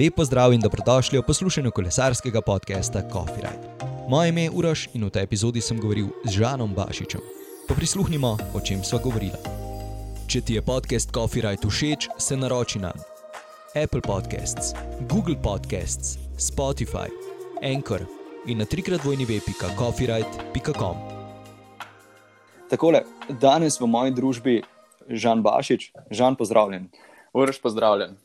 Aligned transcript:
Lepo 0.00 0.24
zdrav 0.24 0.52
in 0.52 0.60
dobrodošli 0.60 1.18
v 1.18 1.22
poslušanju 1.22 1.70
kolesarskega 1.70 2.40
podcasta 2.40 3.02
Coffee 3.12 3.44
Ride. 3.44 3.68
Moje 4.08 4.28
ime 4.28 4.42
je 4.42 4.50
Uroš 4.50 4.88
in 4.94 5.04
v 5.04 5.10
tej 5.10 5.22
epizodi 5.28 5.60
sem 5.60 5.76
govoril 5.76 6.08
z 6.24 6.40
Žanom 6.40 6.72
Bašičem. 6.72 7.20
Pa 7.68 7.76
prisluhnimo, 7.76 8.38
o 8.56 8.60
čem 8.64 8.80
sva 8.80 8.96
govorila. 8.96 9.36
Če 10.24 10.40
ti 10.40 10.56
je 10.56 10.62
podcast 10.64 11.12
Coffee 11.12 11.44
Ride 11.44 11.68
všeč, 11.68 12.08
se 12.16 12.36
naroči 12.36 12.80
na 12.80 12.96
Apple 13.76 14.00
Podcasts, 14.00 14.72
Google 15.04 15.36
Podcasts, 15.36 16.16
Spotify, 16.40 17.12
Anchor 17.60 18.08
in 18.48 18.58
na 18.58 18.64
trikrat 18.64 19.04
vojni 19.04 19.28
web.coffeeride.com. 19.28 20.96
Takole, 22.72 23.04
danes 23.28 23.76
v 23.76 23.84
moji 23.84 24.16
družbi 24.16 24.56
Žan 25.12 25.44
Bašič, 25.44 25.92
Žan, 26.08 26.40
pozdravljen. 26.40 26.88
Uroš, 27.36 27.60
pozdravljen. 27.60 28.16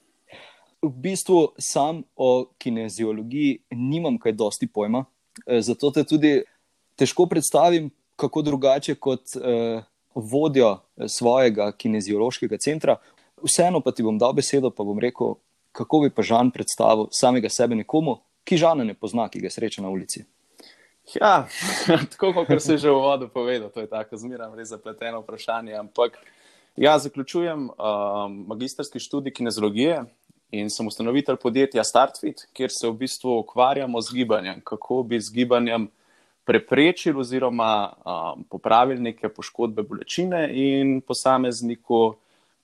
V 0.85 0.91
bistvu 1.01 1.55
sam 1.57 2.03
o 2.15 2.45
kineziologiji 2.61 3.59
nimam 3.71 4.19
kaj 4.21 4.35
dosti 4.37 4.67
pojma, 4.67 5.05
eh, 5.47 5.61
zato 5.61 5.91
te 5.91 6.03
tudi 6.03 6.43
težko 6.95 7.25
predstavim, 7.25 7.89
kako 8.15 8.41
drugače 8.41 8.95
kot 8.95 9.35
eh, 9.35 9.81
vodjo 10.15 10.77
svojega 11.07 11.71
kineziološkega 11.71 12.57
centra. 12.57 12.97
Vseeno 13.43 13.81
pa 13.81 13.91
ti 13.91 14.03
bom 14.03 14.17
dal 14.17 14.33
besedo, 14.33 14.69
pa 14.69 14.83
bom 14.83 14.99
rekel, 14.99 15.35
kako 15.71 16.05
bi 16.05 16.09
pa 16.09 16.23
Žan 16.23 16.51
predstavil 16.51 17.09
samega 17.11 17.49
sebe 17.49 17.75
nekomu, 17.75 18.19
ki 18.45 18.57
Žana 18.57 18.85
ne 18.87 18.93
pozna, 18.93 19.27
ki 19.29 19.41
ga 19.43 19.49
sreča 19.51 19.81
na 19.81 19.89
ulici. 19.89 20.23
Ja, 21.13 21.47
tako 22.13 22.31
kot 22.33 22.61
si 22.61 22.77
že 22.77 22.89
v 22.89 23.01
vodu 23.01 23.27
povedal, 23.29 23.69
to 23.73 23.83
je 23.83 23.89
tako 23.89 24.17
zmeraj 24.17 24.55
res 24.55 24.71
zapleteno 24.71 25.21
vprašanje. 25.21 25.75
Ampak 25.77 26.17
ja, 26.77 26.95
zaključujem 26.99 27.69
um, 27.69 28.39
magistrski 28.47 28.99
študij 28.99 29.33
kineziologije 29.33 30.05
in 30.51 30.69
sem 30.69 30.87
ustanovitelj 30.87 31.37
podjetja 31.41 31.83
StartFit, 31.83 32.47
kjer 32.53 32.71
se 32.71 32.87
v 32.87 32.93
bistvu 33.05 33.39
ukvarjamo 33.39 34.01
z 34.01 34.13
gibanjem, 34.13 34.61
kako 34.63 35.03
bi 35.03 35.19
z 35.19 35.33
gibanjem 35.33 35.89
preprečili 36.45 37.19
oziroma 37.19 37.71
um, 37.89 38.43
popravili 38.49 39.01
neke 39.01 39.29
poškodbe 39.29 39.83
bolečine 39.83 40.49
in 40.53 41.01
posamezniku 41.01 42.15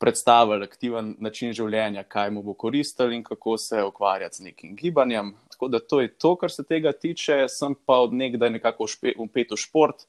predstavili 0.02 0.66
aktiven 0.66 1.16
način 1.20 1.54
življenja, 1.54 2.04
kaj 2.04 2.32
mu 2.34 2.42
bo 2.46 2.54
koristil 2.54 3.12
in 3.14 3.24
kako 3.24 3.58
se 3.58 3.84
ukvarjati 3.84 4.38
z 4.38 4.48
nekim 4.50 4.76
gibanjem. 4.76 5.36
Tako 5.54 5.68
da 5.68 5.80
to 5.80 6.02
je 6.02 6.10
to, 6.14 6.36
kar 6.36 6.52
se 6.52 6.64
tega 6.66 6.92
tiče. 6.92 7.46
Sem 7.50 7.76
pa 7.86 8.00
od 8.02 8.14
nekdaj 8.14 8.50
nekako 8.58 8.88
upet 9.18 9.54
v 9.54 9.60
šport 9.62 10.06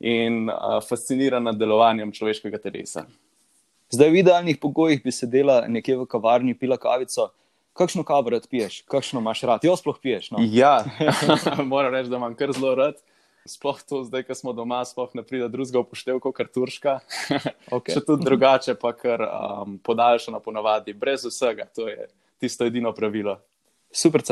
in 0.00 0.48
uh, 0.48 0.80
fasciniran 0.84 1.44
nad 1.48 1.56
delovanjem 1.60 2.12
človeškega 2.12 2.60
telesa. 2.60 3.06
Zdaj, 3.90 4.10
v 4.10 4.22
idealnih 4.22 4.58
pogojih 4.62 5.02
bi 5.02 5.10
sedela 5.10 5.64
nekje 5.66 5.96
v 5.98 6.06
kavarni, 6.06 6.54
pila 6.54 6.78
kavico. 6.78 7.32
Kakšno 7.74 8.04
kavo 8.06 8.30
rad 8.30 8.46
piješ, 8.50 8.82
kakšno 8.86 9.18
imaš 9.22 9.42
rad? 9.48 9.64
Jo 9.66 9.74
sploh 9.78 9.98
piješ? 10.02 10.30
No? 10.30 10.42
Ja, 10.42 10.84
moram 11.72 11.94
reči, 11.94 12.10
da 12.10 12.20
imam 12.20 12.36
kar 12.38 12.52
zelo 12.54 12.74
rad. 12.78 13.00
Sploh 13.48 13.80
to, 13.88 14.02
zdaj, 14.04 14.22
ko 14.28 14.36
smo 14.36 14.52
doma, 14.54 14.84
sploh 14.86 15.10
ne 15.18 15.24
pride 15.26 15.48
drugega 15.50 15.82
upoštevka, 15.82 16.32
kot 16.32 16.54
turška. 16.54 17.00
Okay. 17.70 17.94
Če 17.94 18.02
tudi 18.02 18.26
drugače, 18.26 18.74
pa 18.74 18.90
kar 18.98 19.22
um, 19.22 19.76
podaljšana 19.86 20.40
ponavadi, 20.42 20.90
brez 20.98 21.22
vsega. 21.22 21.68
To 21.78 21.86
je 21.86 22.08
tisto 22.42 22.66
edino 22.66 22.90
pravilo. 22.94 23.36
Super. 23.94 24.24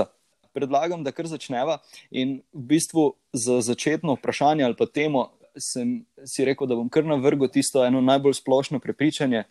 Predlagam, 0.55 1.05
da 1.07 1.13
kar 1.15 1.29
začneva. 1.31 1.79
In 2.11 2.41
v 2.51 2.65
bistvu 2.75 3.13
za 3.31 3.61
začetno 3.63 4.17
vprašanje 4.19 4.67
ali 4.67 4.75
pa 4.75 4.89
temo, 4.91 5.29
sem 5.61 5.99
si 6.27 6.45
rekel, 6.45 6.69
da 6.69 6.77
bom 6.79 6.89
kar 6.89 7.07
navrgel 7.07 7.51
tisto 7.53 7.85
eno 7.85 8.01
najbolj 8.05 8.39
splošno 8.41 8.81
prepričanje, 8.81 9.45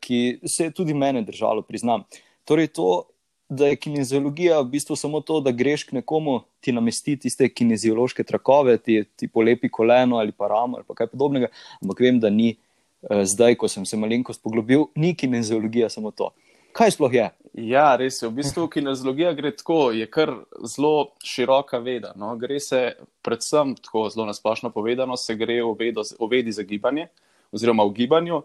ki 0.00 0.40
se 0.46 0.68
je 0.68 0.74
tudi 0.74 0.94
mene 0.94 1.22
držalo, 1.22 1.62
priznam. 1.62 2.04
Torej, 2.44 2.72
to, 2.76 3.04
da 3.48 3.66
je 3.66 3.76
kineziologija 3.76 4.60
v 4.60 4.68
bistvu 4.72 4.96
samo 4.96 5.20
to, 5.20 5.40
da 5.40 5.52
greš 5.52 5.84
k 5.84 5.98
nekomu, 6.00 6.40
ti 6.60 6.72
namesti 6.72 7.16
tiste 7.20 7.48
kineziološke 7.48 8.24
trakove, 8.24 8.78
ti, 8.78 9.02
ti 9.16 9.28
polepi 9.28 9.68
koleno 9.68 10.16
ali 10.16 10.32
pa 10.32 10.48
ramo 10.48 10.76
ali 10.76 10.84
pa 10.88 10.94
kaj 10.94 11.12
podobnega, 11.12 11.50
ampak 11.82 12.00
vem, 12.00 12.20
da 12.20 12.30
ni 12.30 12.54
eh, 12.54 13.24
zdaj, 13.24 13.56
ko 13.60 13.68
sem 13.68 13.86
se 13.86 13.96
malenkost 14.00 14.42
poglobil, 14.42 14.88
ni 14.96 15.14
kineziologija 15.14 15.88
samo 15.88 16.10
to. 16.10 16.32
Kaj 16.74 16.90
sploh 16.90 17.12
je? 17.14 17.28
Ja, 17.54 17.92
res 17.94 18.16
je. 18.18 18.26
V 18.26 18.34
bistvu 18.40 18.64
kineziologija 18.66 19.30
gre 19.38 19.52
tako, 19.54 19.92
je 19.94 20.08
kar 20.10 20.32
zelo 20.66 21.12
široka 21.22 21.78
veda. 21.78 22.10
No? 22.18 22.32
Gre 22.36 22.58
se 22.60 22.80
predvsem, 23.22 23.76
tako 23.78 24.08
zelo 24.10 24.26
nasplošno 24.26 24.72
povedano, 24.74 25.14
se 25.16 25.36
gre 25.38 25.60
v, 25.62 25.70
vedo, 25.78 26.02
v 26.02 26.28
vedi 26.32 26.52
za 26.52 26.66
gibanje 26.66 27.06
oziroma 27.54 27.86
v 27.86 27.94
gibanju. 27.94 28.42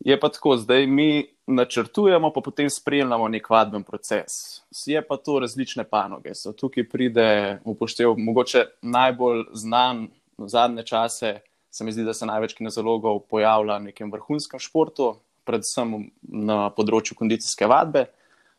Je 0.00 0.16
pa 0.20 0.30
tako, 0.32 0.56
zdaj 0.56 0.86
mi 0.86 1.26
načrtujemo, 1.46 2.32
pa 2.32 2.40
potem 2.40 2.70
spremljamo 2.72 3.28
nek 3.28 3.50
vadben 3.50 3.84
proces. 3.84 4.62
Je 4.86 5.02
pa 5.04 5.20
to 5.20 5.36
različne 5.44 5.84
panoge. 5.84 6.32
So 6.32 6.54
tukaj 6.56 6.88
pride 6.88 7.28
upoštev, 7.68 8.16
mogoče 8.16 8.64
najbolj 8.80 9.44
znan 9.52 10.06
v 10.38 10.48
zadnje 10.48 10.88
čase, 10.88 11.40
se 11.70 11.84
mi 11.84 11.92
zdi, 11.92 12.08
da 12.08 12.16
se 12.16 12.26
največ 12.26 12.56
kineziologov 12.56 13.26
pojavlja 13.28 13.76
v 13.76 13.90
nekem 13.90 14.12
vrhunskem 14.12 14.60
športu, 14.62 15.18
predvsem 15.48 15.96
na 16.22 16.68
področju 16.74 17.16
kondicijske 17.18 17.68
vadbe, 17.68 18.06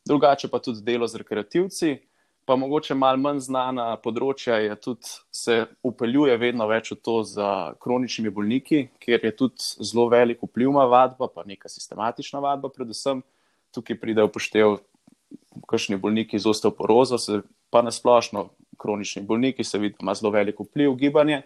drugače 0.09 0.49
pa 0.49 0.61
tudi 0.63 0.83
delo 0.85 1.07
z 1.07 1.21
rekreativci. 1.21 1.97
Pa 2.49 2.55
mogoče 2.57 2.95
malo 2.97 3.21
manj 3.21 3.43
znana 3.45 3.91
področja 4.01 4.55
je 4.57 4.73
tudi, 4.81 5.11
se 5.29 5.67
upeljuje 5.85 6.33
vedno 6.41 6.65
več 6.65 6.89
v 6.95 6.95
to 7.05 7.19
za 7.21 7.49
kroničnimi 7.77 8.31
bolniki, 8.33 8.87
kjer 8.97 9.27
je 9.27 9.31
tudi 9.37 9.85
zelo 9.85 10.07
velik 10.09 10.41
vpliv 10.41 10.73
na 10.73 10.87
vadbo, 10.89 11.27
pa 11.29 11.45
neka 11.45 11.69
sistematična 11.69 12.41
vadba, 12.41 12.71
predvsem 12.73 13.21
tukaj 13.75 13.99
pride 14.01 14.25
upoštev, 14.25 14.79
kakšni 15.69 15.99
bolniki 16.01 16.41
z 16.41 16.49
osteoporozo, 16.49 17.19
pa 17.69 17.83
nasplošno 17.85 18.47
kronični 18.81 19.21
bolniki, 19.29 19.63
se 19.63 19.77
vidi, 19.77 19.99
ima 20.01 20.17
zelo 20.17 20.33
velik 20.33 20.57
vpliv 20.57 20.97
gibanje. 20.97 21.43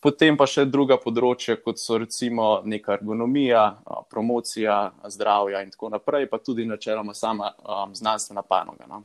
Potem 0.00 0.36
pa 0.36 0.46
še 0.48 0.64
druga 0.64 0.96
področja, 0.96 1.58
kot 1.60 1.80
so 1.80 1.98
recimo 2.00 2.62
neka 2.64 2.96
ergonomija, 2.96 3.64
promocija 4.08 4.82
zdravja 5.12 5.60
in 5.60 5.72
tako 5.74 5.92
naprej, 5.92 6.24
pa 6.30 6.40
tudi 6.40 6.64
načeloma 6.64 7.12
sama 7.14 7.52
um, 7.60 7.92
znanstvena 7.96 8.42
panoga. 8.42 8.88
No. 8.88 9.02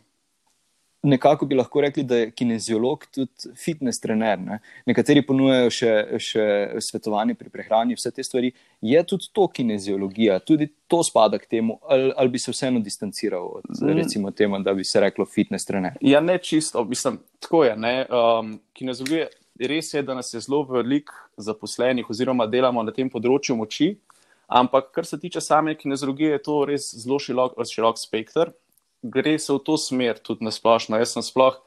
Nekako 1.05 1.45
bi 1.45 1.57
lahko 1.59 1.83
rekli, 1.83 2.03
da 2.07 2.17
je 2.21 2.31
kineziolog 2.31 3.03
tudi 3.13 3.51
fitness 3.59 4.01
trener. 4.01 4.39
Ne? 4.41 4.61
Nekateri 4.89 5.21
ponujajo 5.27 5.69
še, 5.69 5.91
še 6.17 6.45
svetovanje 6.81 7.35
pri 7.37 7.51
prehrani, 7.53 7.97
vse 7.99 8.09
te 8.15 8.23
stvari. 8.25 8.49
Je 8.81 9.03
tudi 9.05 9.29
to 9.35 9.45
kineziologija, 9.51 10.39
tudi 10.47 10.71
to 10.89 11.03
spada 11.05 11.37
k 11.43 11.51
temu, 11.57 11.77
ali, 11.91 12.09
ali 12.15 12.33
bi 12.33 12.41
se 12.41 12.55
vseeno 12.55 12.79
distanciral 12.81 13.51
od 13.59 13.67
mm. 13.69 13.95
recimo, 13.99 14.31
temu, 14.31 14.63
da 14.65 14.73
bi 14.73 14.87
se 14.87 15.03
reklo 15.03 15.27
fitness 15.29 15.67
trener? 15.67 15.99
Ja, 16.01 16.23
ne 16.23 16.39
čisto, 16.39 16.87
mislim, 16.87 17.19
tako 17.43 17.65
je. 17.67 17.75
Um, 17.75 18.55
kineziologija 18.73 19.27
res 19.59 19.93
je, 19.93 20.03
da 20.03 20.15
nas 20.15 20.33
je 20.33 20.41
zelo 20.43 20.63
veliko 20.67 21.13
zaposlenih, 21.37 22.09
oziroma 22.09 22.47
delamo 22.47 22.83
na 22.83 22.91
tem 22.91 23.09
področju 23.09 23.55
moči, 23.55 23.93
ampak 24.47 24.91
kar 24.95 25.07
se 25.07 25.19
tiče 25.19 25.41
same 25.41 25.75
kinezologije, 25.79 26.35
je 26.35 26.43
to 26.43 26.57
res 26.69 26.89
zelo 26.95 27.19
širok, 27.19 27.57
širok 27.65 27.99
spektr. 27.99 28.51
Gre 29.05 29.37
se 29.39 29.53
v 29.53 29.61
to 29.61 29.77
smer 29.77 30.19
tudi 30.19 30.45
na 30.45 30.51
splošno. 30.51 30.97
Jaz 30.97 31.13
sem 31.13 31.23
sploh 31.25 31.59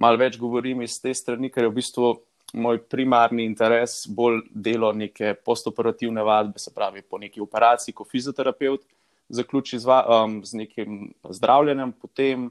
malo 0.00 0.20
več 0.20 0.38
govorim 0.40 0.82
iz 0.82 0.96
te 1.00 1.12
strani, 1.14 1.50
ker 1.52 1.66
je 1.66 1.70
v 1.70 1.78
bistvu 1.78 2.12
moj 2.56 2.80
primarni 2.88 3.44
interes 3.44 4.04
bolj 4.08 4.42
delo 4.50 4.92
neke 4.96 5.34
postoperativne 5.44 6.22
vadbe, 6.24 6.60
se 6.62 6.72
pravi 6.74 7.02
po 7.02 7.18
neki 7.18 7.42
operaciji, 7.42 7.94
kot 7.94 8.08
fizioterapeut, 8.10 8.84
zaključi 9.28 9.80
z, 9.82 9.98
um, 10.06 10.38
z 10.44 10.62
nekim 10.62 11.10
zdravljenjem, 11.24 11.92
potem 12.00 12.50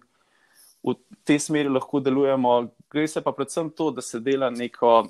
v 0.85 0.95
tej 1.25 1.39
smeri 1.39 1.69
lahko 1.69 1.99
delujemo. 1.99 2.67
Gre 2.91 3.07
se 3.07 3.21
pa 3.21 3.31
predvsem 3.31 3.69
to, 3.69 3.89
da 3.91 4.01
se 4.01 4.19
dela 4.19 4.49
neko 4.49 5.07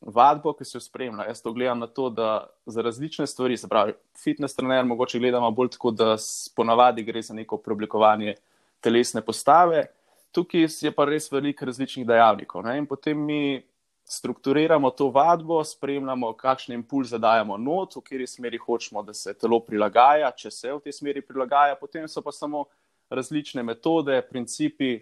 vadbo, 0.00 0.52
ki 0.52 0.64
se 0.64 0.76
jo 0.76 0.82
spremlja. 0.84 1.28
Jaz 1.30 1.42
to 1.42 1.52
gledam 1.52 1.78
na 1.78 1.86
to, 1.86 2.10
da 2.10 2.46
za 2.66 2.82
različne 2.82 3.26
stvari, 3.26 3.56
se 3.56 3.68
pravi, 3.68 3.94
fitness 4.20 4.56
trener, 4.56 4.84
mogoče 4.84 5.18
gledamo 5.18 5.50
bolj 5.50 5.74
tako, 5.78 5.90
da 5.90 6.16
ponavadi 6.56 7.02
gre 7.02 7.22
za 7.22 7.34
neko 7.34 7.56
preoblikovanje 7.56 8.34
telesne 8.80 9.22
postave. 9.24 9.86
Tukaj 10.32 10.66
je 10.82 10.92
pa 10.92 11.06
res 11.08 11.30
veliko 11.32 11.64
različnih 11.64 12.06
dejavnikov. 12.06 12.64
Ne? 12.66 12.78
In 12.78 12.86
potem 12.86 13.18
mi 13.18 13.62
strukturiramo 14.04 14.90
to 14.90 15.08
vadbo, 15.08 15.64
spremljamo, 15.64 16.32
kakšne 16.36 16.74
impulze 16.74 17.18
dajemo 17.18 17.56
not, 17.56 17.96
v 17.96 18.02
kateri 18.04 18.26
smeri 18.26 18.58
hočemo, 18.58 19.02
da 19.02 19.14
se 19.14 19.32
telo 19.34 19.60
prilagaja, 19.64 20.28
če 20.36 20.50
se 20.50 20.72
v 20.72 20.80
tej 20.84 20.92
smeri 20.92 21.22
prilagaja, 21.24 21.78
potem 21.80 22.08
so 22.08 22.20
pa 22.20 22.32
samo 22.32 22.66
različne 23.10 23.62
metode, 23.62 24.20
principi, 24.28 24.98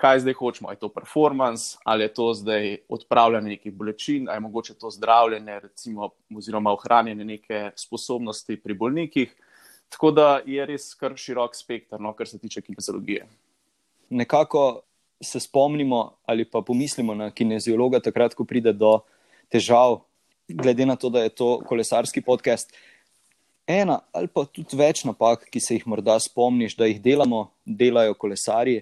kaj 0.00 0.20
zdaj 0.24 0.34
hočemo. 0.38 0.70
Je 0.72 0.80
to 0.80 0.88
performance 0.88 1.76
ali 1.84 2.04
je 2.04 2.14
to 2.14 2.32
zdaj 2.34 2.76
odpravljanje 2.88 3.48
nekih 3.48 3.72
bolečin, 3.72 4.28
ali 4.28 4.36
je 4.36 4.40
mogoče 4.40 4.74
to 4.74 4.90
zdravljenje, 4.90 5.60
recimo, 5.60 6.10
oziroma 6.36 6.72
ohranjanje 6.72 7.24
neke 7.24 7.70
sposobnosti 7.76 8.56
pri 8.56 8.74
bolnikih. 8.74 9.34
Tako 9.88 10.10
da 10.10 10.40
je 10.46 10.66
res 10.66 10.94
kar 10.94 11.16
širok 11.16 11.56
spektr, 11.56 12.00
no, 12.00 12.12
kar 12.12 12.28
se 12.28 12.38
tiče 12.38 12.62
kineziologije. 12.62 13.26
Nekako 14.10 14.82
se 15.20 15.40
spomnimo 15.40 16.12
ali 16.26 16.44
pa 16.44 16.62
pomislimo 16.62 17.14
na 17.14 17.30
kineziologa, 17.30 18.00
takrat, 18.00 18.34
ko 18.34 18.44
pride 18.44 18.72
do 18.72 19.00
težav, 19.52 20.00
glede 20.48 20.86
na 20.86 20.96
to, 20.96 21.10
da 21.10 21.22
je 21.22 21.28
to 21.28 21.58
kolesarski 21.66 22.20
podcast. 22.20 22.72
Ena 23.66 24.00
ali 24.12 24.26
pa 24.26 24.44
tudi 24.44 24.76
več 24.76 25.04
napak, 25.04 25.44
ki 25.50 25.60
se 25.60 25.74
jih 25.74 25.86
morda 25.86 26.16
spomniš, 26.18 26.74
da 26.76 26.88
jih 26.88 27.02
delamo, 27.02 27.50
delajo 27.66 28.14
kolesarji 28.14 28.80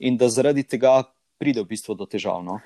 in 0.00 0.16
da 0.16 0.28
zaradi 0.28 0.64
tega 0.64 1.02
pride 1.40 1.62
v 1.62 1.70
bistvu 1.72 1.94
do 1.94 2.08
težav. 2.08 2.42
No? 2.44 2.58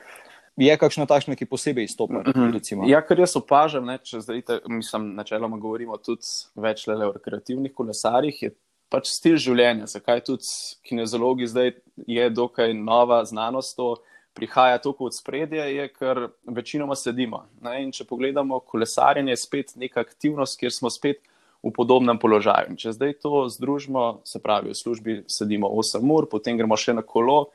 Je 0.56 0.74
kakšna 0.78 1.06
takšna, 1.10 1.34
ki 1.34 1.50
posebej 1.50 1.88
izstopa? 1.88 2.22
Mhm. 2.22 2.86
Ja, 2.86 3.02
kar 3.02 3.18
jaz 3.18 3.34
opažam, 3.38 3.86
ne, 3.90 3.98
če 3.98 4.22
zdaj, 4.22 4.42
te, 4.46 4.60
mislim, 4.70 5.10
načeloma 5.18 5.58
govorimo 5.58 5.98
tudi 5.98 6.26
več 6.54 6.86
le 6.86 7.08
o 7.08 7.12
rekreativnih 7.14 7.74
kolesarjih, 7.74 8.42
je 8.42 8.54
pač 8.92 9.10
stil 9.10 9.38
življenja. 9.40 9.90
Zakaj 9.90 10.22
tudi 10.28 10.46
kinezologi 10.86 11.50
zdaj 11.50 11.74
je 12.06 12.28
dokaj 12.30 12.74
nova 12.78 13.24
znanost, 13.26 13.74
to 13.74 13.96
prihaja 14.34 14.78
tako 14.82 15.10
od 15.10 15.16
spredje, 15.16 15.62
je, 15.74 15.88
ker 15.94 16.28
večinoma 16.46 16.94
sedimo. 16.98 17.44
Ne, 17.62 17.80
in 17.82 17.90
če 17.94 18.06
pogledamo, 18.06 18.60
kolesarjenje 18.62 19.34
je 19.34 19.42
spet 19.42 19.74
neka 19.78 20.02
aktivnost, 20.06 20.58
kjer 20.60 20.74
smo 20.74 20.90
spet 20.90 21.22
v 21.64 21.72
podobnem 21.72 22.18
položaju. 22.20 22.74
In 22.74 22.76
če 22.76 22.92
zdaj 22.92 23.16
to 23.24 23.46
združimo, 23.48 24.20
se 24.28 24.40
pravi, 24.42 24.74
v 24.74 24.76
službi 24.76 25.12
sedimo 25.32 25.70
8 25.72 26.04
ur, 26.12 26.28
potem 26.28 26.58
gremo 26.60 26.76
še 26.76 26.92
na 26.92 27.02
kolo, 27.02 27.48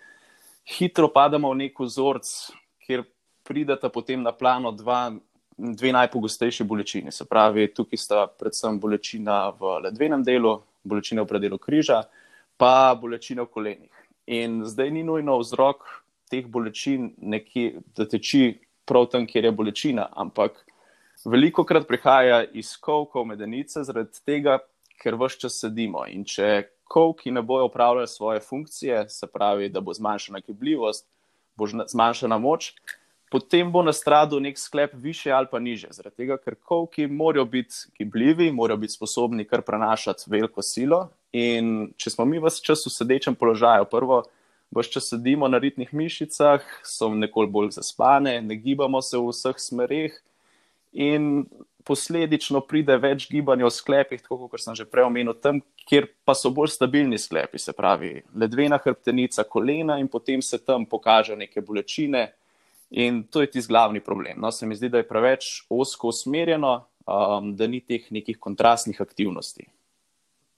hitro 0.65 1.09
padamo 1.13 1.53
v 1.53 1.65
nek 1.65 1.77
vzorc, 1.77 2.25
kjer 2.85 3.05
prideta 3.45 3.89
potem 3.93 4.21
na 4.25 4.33
plano 4.33 4.73
dva, 4.73 5.11
dve 5.57 5.93
najpogostejši 5.93 6.65
bolečini. 6.65 7.13
Se 7.13 7.25
pravi, 7.29 7.69
tukaj 7.73 8.01
sta 8.01 8.25
predvsem 8.27 8.79
bolečina 8.81 9.49
v 9.53 9.77
ledvenem 9.85 10.25
delu, 10.25 10.57
bolečina 10.83 11.25
v 11.25 11.29
predelu 11.29 11.61
križa, 11.61 12.03
pa 12.57 12.95
bolečina 12.97 13.45
v 13.45 13.53
kolenih. 13.53 13.93
In 14.29 14.63
zdaj 14.65 14.89
ni 14.93 15.03
nujno 15.05 15.37
vzrok 15.41 15.85
teh 16.29 16.45
bolečin, 16.45 17.13
nekje, 17.17 17.81
da 17.97 18.05
teči 18.05 18.59
prav 18.85 19.09
tam, 19.09 19.25
kjer 19.29 19.49
je 19.49 19.53
bolečina, 19.53 20.09
ampak 20.13 20.65
veliko 21.25 21.63
krat 21.63 21.87
prihaja 21.87 22.43
iz 22.53 22.75
kovkov 22.77 23.25
medenice, 23.25 23.83
zaradi 23.83 24.21
tega, 24.25 24.59
ker 24.99 25.15
vse 25.19 25.45
čas 25.45 25.59
sedimo. 25.61 26.05
In 26.07 26.25
če 26.27 26.69
kovki 26.89 27.31
ne 27.31 27.41
bojo 27.41 27.69
upravljali 27.69 28.07
svoje 28.07 28.39
funkcije, 28.39 29.05
se 29.09 29.27
pravi, 29.27 29.69
da 29.69 29.81
bo 29.81 29.93
zmanjšana 29.93 30.41
gibljivost, 30.47 31.07
bo 31.55 31.67
zmanjšana 31.67 32.37
moč, 32.37 32.73
potem 33.31 33.71
bo 33.71 33.83
nastradil 33.85 34.41
nek 34.41 34.57
sklep 34.57 34.95
više 34.97 35.31
ali 35.31 35.47
pa 35.51 35.59
niže. 35.59 35.91
Zaradi 35.91 36.23
tega, 36.23 36.37
ker 36.41 36.55
kovki 36.55 37.07
morajo 37.07 37.45
biti 37.45 37.75
gibljivi, 37.99 38.51
morajo 38.51 38.77
biti 38.77 38.93
sposobni 38.97 39.45
kar 39.45 39.61
prenašati 39.61 40.27
veliko 40.27 40.65
silo. 40.65 41.09
In 41.31 41.91
če 41.97 42.15
smo 42.15 42.25
mi 42.25 42.41
vse 42.41 42.63
čas 42.65 42.85
v 42.87 42.93
sedečem 42.93 43.35
položaju, 43.35 43.85
prvo, 43.91 44.23
vse 44.75 44.97
čas 44.97 45.11
sedimo 45.13 45.47
na 45.47 45.61
ritnih 45.61 45.93
mišicah, 45.93 46.65
so 46.83 47.13
nekoliko 47.13 47.51
bolj 47.51 47.75
zaspane, 47.77 48.39
ne 48.41 48.55
gibamo 48.57 49.01
se 49.01 49.17
v 49.17 49.29
vseh 49.29 49.61
smereh, 49.61 50.17
in 50.91 51.45
posledično 51.89 52.61
pride 52.67 52.97
več 53.01 53.27
gibanja 53.31 53.65
v 53.65 53.73
sklepih, 53.73 54.21
tako 54.21 54.49
kot 54.51 54.61
sem 54.61 54.75
že 54.77 54.85
prej 54.85 55.07
omenil, 55.07 55.33
tam, 55.41 55.61
kjer 55.89 56.09
pa 56.27 56.35
so 56.37 56.51
bolj 56.53 56.73
stabilni 56.75 57.17
sklepi, 57.17 57.57
se 57.61 57.73
pravi 57.73 58.19
ledvena 58.35 58.77
hrbtenica, 58.81 59.47
kolena 59.49 59.97
in 60.01 60.09
potem 60.11 60.43
se 60.45 60.59
tam 60.61 60.85
pokaže 60.85 61.37
neke 61.39 61.63
bolečine. 61.65 62.29
In 62.89 63.21
to 63.29 63.41
je 63.41 63.51
tisti 63.53 63.69
glavni 63.69 64.01
problem. 64.01 64.39
No, 64.41 64.49
se 64.51 64.65
mi 64.65 64.73
zdi, 64.73 64.89
da 64.89 64.97
je 64.97 65.05
preveč 65.05 65.49
osko 65.69 66.09
usmerjeno, 66.09 66.71
um, 67.05 67.51
da 67.55 67.67
ni 67.69 67.83
teh 67.85 68.07
nekih 68.09 68.39
kontrastnih 68.41 69.01
aktivnosti. 69.01 69.67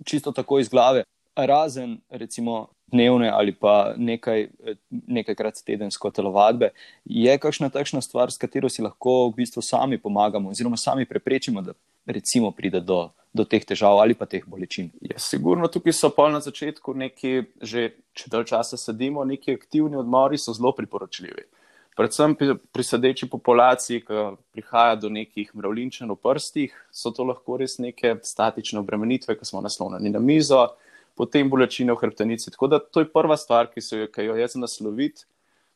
Čisto 0.07 0.31
tako 0.31 0.61
iz 0.63 0.71
glave. 0.71 1.03
Razen, 1.35 1.97
recimo, 2.09 2.69
dnevne 2.91 3.29
ali 3.29 3.53
pa 3.55 3.93
nekaj, 3.97 4.47
nekajkrat 4.89 5.63
tedensko 5.65 6.11
telovadbe. 6.11 6.71
Je 7.05 7.37
kakšna 7.37 7.69
takšna 7.69 8.01
stvar, 8.01 8.31
s 8.31 8.37
katero 8.37 8.69
si 8.69 8.83
lahko 8.83 9.29
v 9.29 9.41
bistvu 9.41 9.63
sami 9.63 9.97
pomagamo, 9.97 10.51
oziroma 10.51 10.77
sami 10.77 11.05
preprečimo, 11.05 11.61
da 11.61 11.73
recimo 12.05 12.51
pride 12.51 12.81
do, 12.81 13.09
do 13.33 13.45
teh 13.45 13.65
težav 13.65 14.01
ali 14.01 14.13
pa 14.17 14.25
teh 14.25 14.43
bolečin? 14.47 14.91
Ja, 15.01 15.19
sigurno 15.19 15.67
tukaj 15.71 15.95
so 15.95 16.11
pol 16.13 16.31
na 16.35 16.43
začetku 16.43 16.93
neki, 16.93 17.33
že 17.61 17.91
če 18.13 18.29
dalj 18.31 18.51
časa 18.51 18.77
sedimo, 18.77 19.25
neki 19.25 19.55
aktivni 19.55 19.99
odmori 19.99 20.37
so 20.37 20.53
zelo 20.53 20.75
priporočljivi. 20.75 21.47
Predvsem 21.97 22.35
pri, 22.39 22.55
pri 22.71 22.83
sedeči 22.87 23.27
populaciji, 23.29 24.01
ki 24.07 24.21
prihaja 24.55 24.95
do 24.95 25.09
nekih 25.11 25.51
mravlinčen 25.53 26.07
v 26.09 26.15
prstih, 26.15 26.75
so 26.91 27.11
to 27.11 27.25
lahko 27.27 27.59
res 27.59 27.77
neke 27.83 28.15
statične 28.23 28.79
obremenitve, 28.79 29.35
ki 29.35 29.47
smo 29.47 29.59
naslonjeni 29.61 30.13
na 30.13 30.21
mizo, 30.23 30.69
potem 31.15 31.49
bolečine 31.49 31.93
v 31.93 32.01
hrbtenici. 32.01 32.51
Tako 32.51 32.67
da 32.67 32.79
to 32.79 33.03
je 33.03 33.09
prva 33.11 33.37
stvar, 33.37 33.69
ki, 33.71 33.83
jo, 33.91 34.07
ki 34.11 34.29
jo 34.29 34.37
jaz 34.39 34.55
naslovim, 34.55 35.13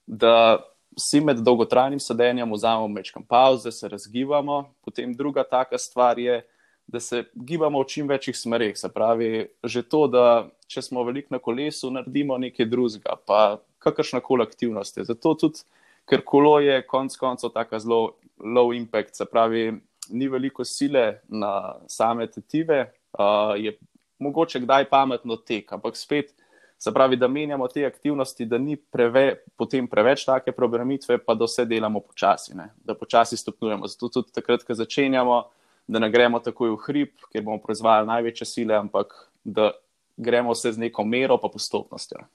da 0.08 0.64
si 0.98 1.20
med 1.22 1.42
dolgotrajnim 1.44 2.00
sedenjem 2.00 2.52
vzamemo 2.54 2.88
mečkam 2.88 3.24
pauze, 3.24 3.72
se 3.72 3.88
razgibamo. 3.90 4.64
Potem 4.86 5.14
druga 5.14 5.44
taka 5.44 5.78
stvar 5.78 6.20
je, 6.20 6.42
da 6.88 7.00
se 7.00 7.24
gibamo 7.34 7.82
v 7.82 7.88
čim 7.88 8.08
večjih 8.08 8.38
smereh. 8.38 8.78
Se 8.78 8.90
pravi, 8.90 9.48
že 9.64 9.84
to, 9.84 10.06
da 10.08 10.26
če 10.68 10.82
smo 10.82 11.04
veliko 11.04 11.34
na 11.36 11.40
kolesu, 11.40 11.92
naredimo 11.92 12.38
nekaj 12.38 12.70
drugega, 12.70 13.18
pa 13.26 13.58
kakršna 13.80 14.22
koli 14.22 14.46
aktivnost. 14.46 15.02
Zato 15.08 15.34
tudi, 15.34 15.66
ker 16.10 16.22
kolo 16.26 16.60
je 16.62 16.82
konec 16.88 17.18
koncev 17.18 17.54
tako 17.54 17.80
zelo 17.80 18.00
low 18.40 18.74
impact, 18.78 19.18
se 19.18 19.26
pravi, 19.26 19.74
ni 20.10 20.28
veliko 20.30 20.66
sile 20.66 21.22
na 21.28 21.76
same 21.90 22.28
tetive, 22.28 22.92
uh, 23.18 23.58
je 23.58 23.74
mogoče 24.20 24.60
kdaj 24.64 24.90
pametno 24.90 25.36
tek, 25.36 25.74
ampak 25.74 25.98
spet 25.98 26.34
se 26.78 26.94
pravi, 26.94 27.16
da 27.18 27.28
menjamo 27.28 27.68
te 27.68 27.86
aktivnosti, 27.86 28.46
da 28.46 28.58
ni 28.58 28.76
preve, 28.76 29.36
potem 29.58 29.88
preveč 29.88 30.26
take 30.26 30.52
programitve, 30.52 31.18
pa 31.18 31.34
da 31.36 31.48
vse 31.48 31.66
delamo 31.66 32.00
počasi, 32.00 32.56
ne? 32.58 32.70
da 32.84 32.96
počasi 32.96 33.38
stopnjujemo. 33.38 33.88
Zato 33.88 34.10
tudi 34.10 34.34
takrat, 34.36 34.64
ko 34.64 34.76
začenjamo, 34.76 35.44
da 35.88 36.00
ne 36.00 36.10
gremo 36.12 36.40
takoj 36.40 36.74
v 36.76 36.80
hrib, 36.88 37.14
ker 37.32 37.44
bomo 37.46 37.62
proizvajali 37.64 38.10
največje 38.10 38.48
sile, 38.48 38.76
ampak 38.76 39.14
da 39.44 39.72
gremo 40.18 40.56
vse 40.56 40.74
z 40.76 40.88
neko 40.88 41.06
mero 41.06 41.38
pa 41.42 41.50
postopnostjo. 41.52 42.26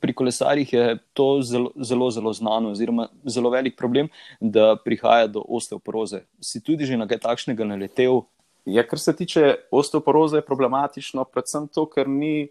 Pri 0.00 0.12
kolesarjih 0.12 0.72
je 0.72 0.98
to 1.16 1.40
zelo, 1.42 1.72
zelo, 1.80 2.10
zelo 2.10 2.32
znano, 2.32 2.70
oziroma 2.76 3.08
zelo 3.24 3.50
velik 3.50 3.76
problem, 3.76 4.08
da 4.40 4.76
prihaja 4.76 5.26
do 5.26 5.44
osteoporoze. 5.48 6.26
Si 6.40 6.60
tudi 6.60 6.84
že 6.84 6.98
na 7.00 7.08
kaj 7.08 7.22
takšnega 7.24 7.64
naletel, 7.64 8.26
Ja, 8.66 8.82
kar 8.86 8.98
se 8.98 9.16
tiče 9.16 9.54
osteoporoze, 9.70 10.40
je 10.40 10.46
problematično 10.46 11.24
predvsem 11.24 11.68
to, 11.70 11.84
ker 11.86 12.08
ni 12.10 12.48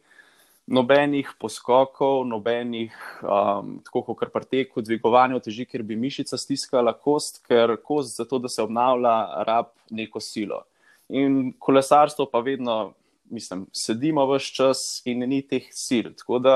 nobenih 0.67 1.33
poskokov, 1.39 2.23
nobenih, 2.25 2.93
um, 3.21 3.75
tako 3.85 4.01
kot 4.07 4.31
pri 4.33 4.47
teku, 4.49 4.81
dvigovanja 4.81 5.41
teži, 5.43 5.65
ker 5.67 5.83
bi 5.83 5.97
mišica 5.99 6.37
stiskala 6.39 6.93
kost, 6.97 7.41
ker 7.45 7.75
kost 7.83 8.15
za 8.15 8.25
to, 8.25 8.39
da 8.39 8.49
se 8.49 8.63
obnavlja, 8.63 9.43
rab 9.45 9.73
neko 9.91 10.19
silo. 10.23 10.63
In 11.09 11.51
kolesarstvo 11.59 12.29
pa 12.31 12.39
vedno, 12.39 12.93
mislim, 13.29 13.65
sedimo 13.75 14.25
vse 14.31 14.53
čas 14.55 14.85
in 15.05 15.27
ni 15.29 15.41
teh 15.43 15.67
sil. 15.75 16.13
Tako 16.17 16.39
da, 16.39 16.55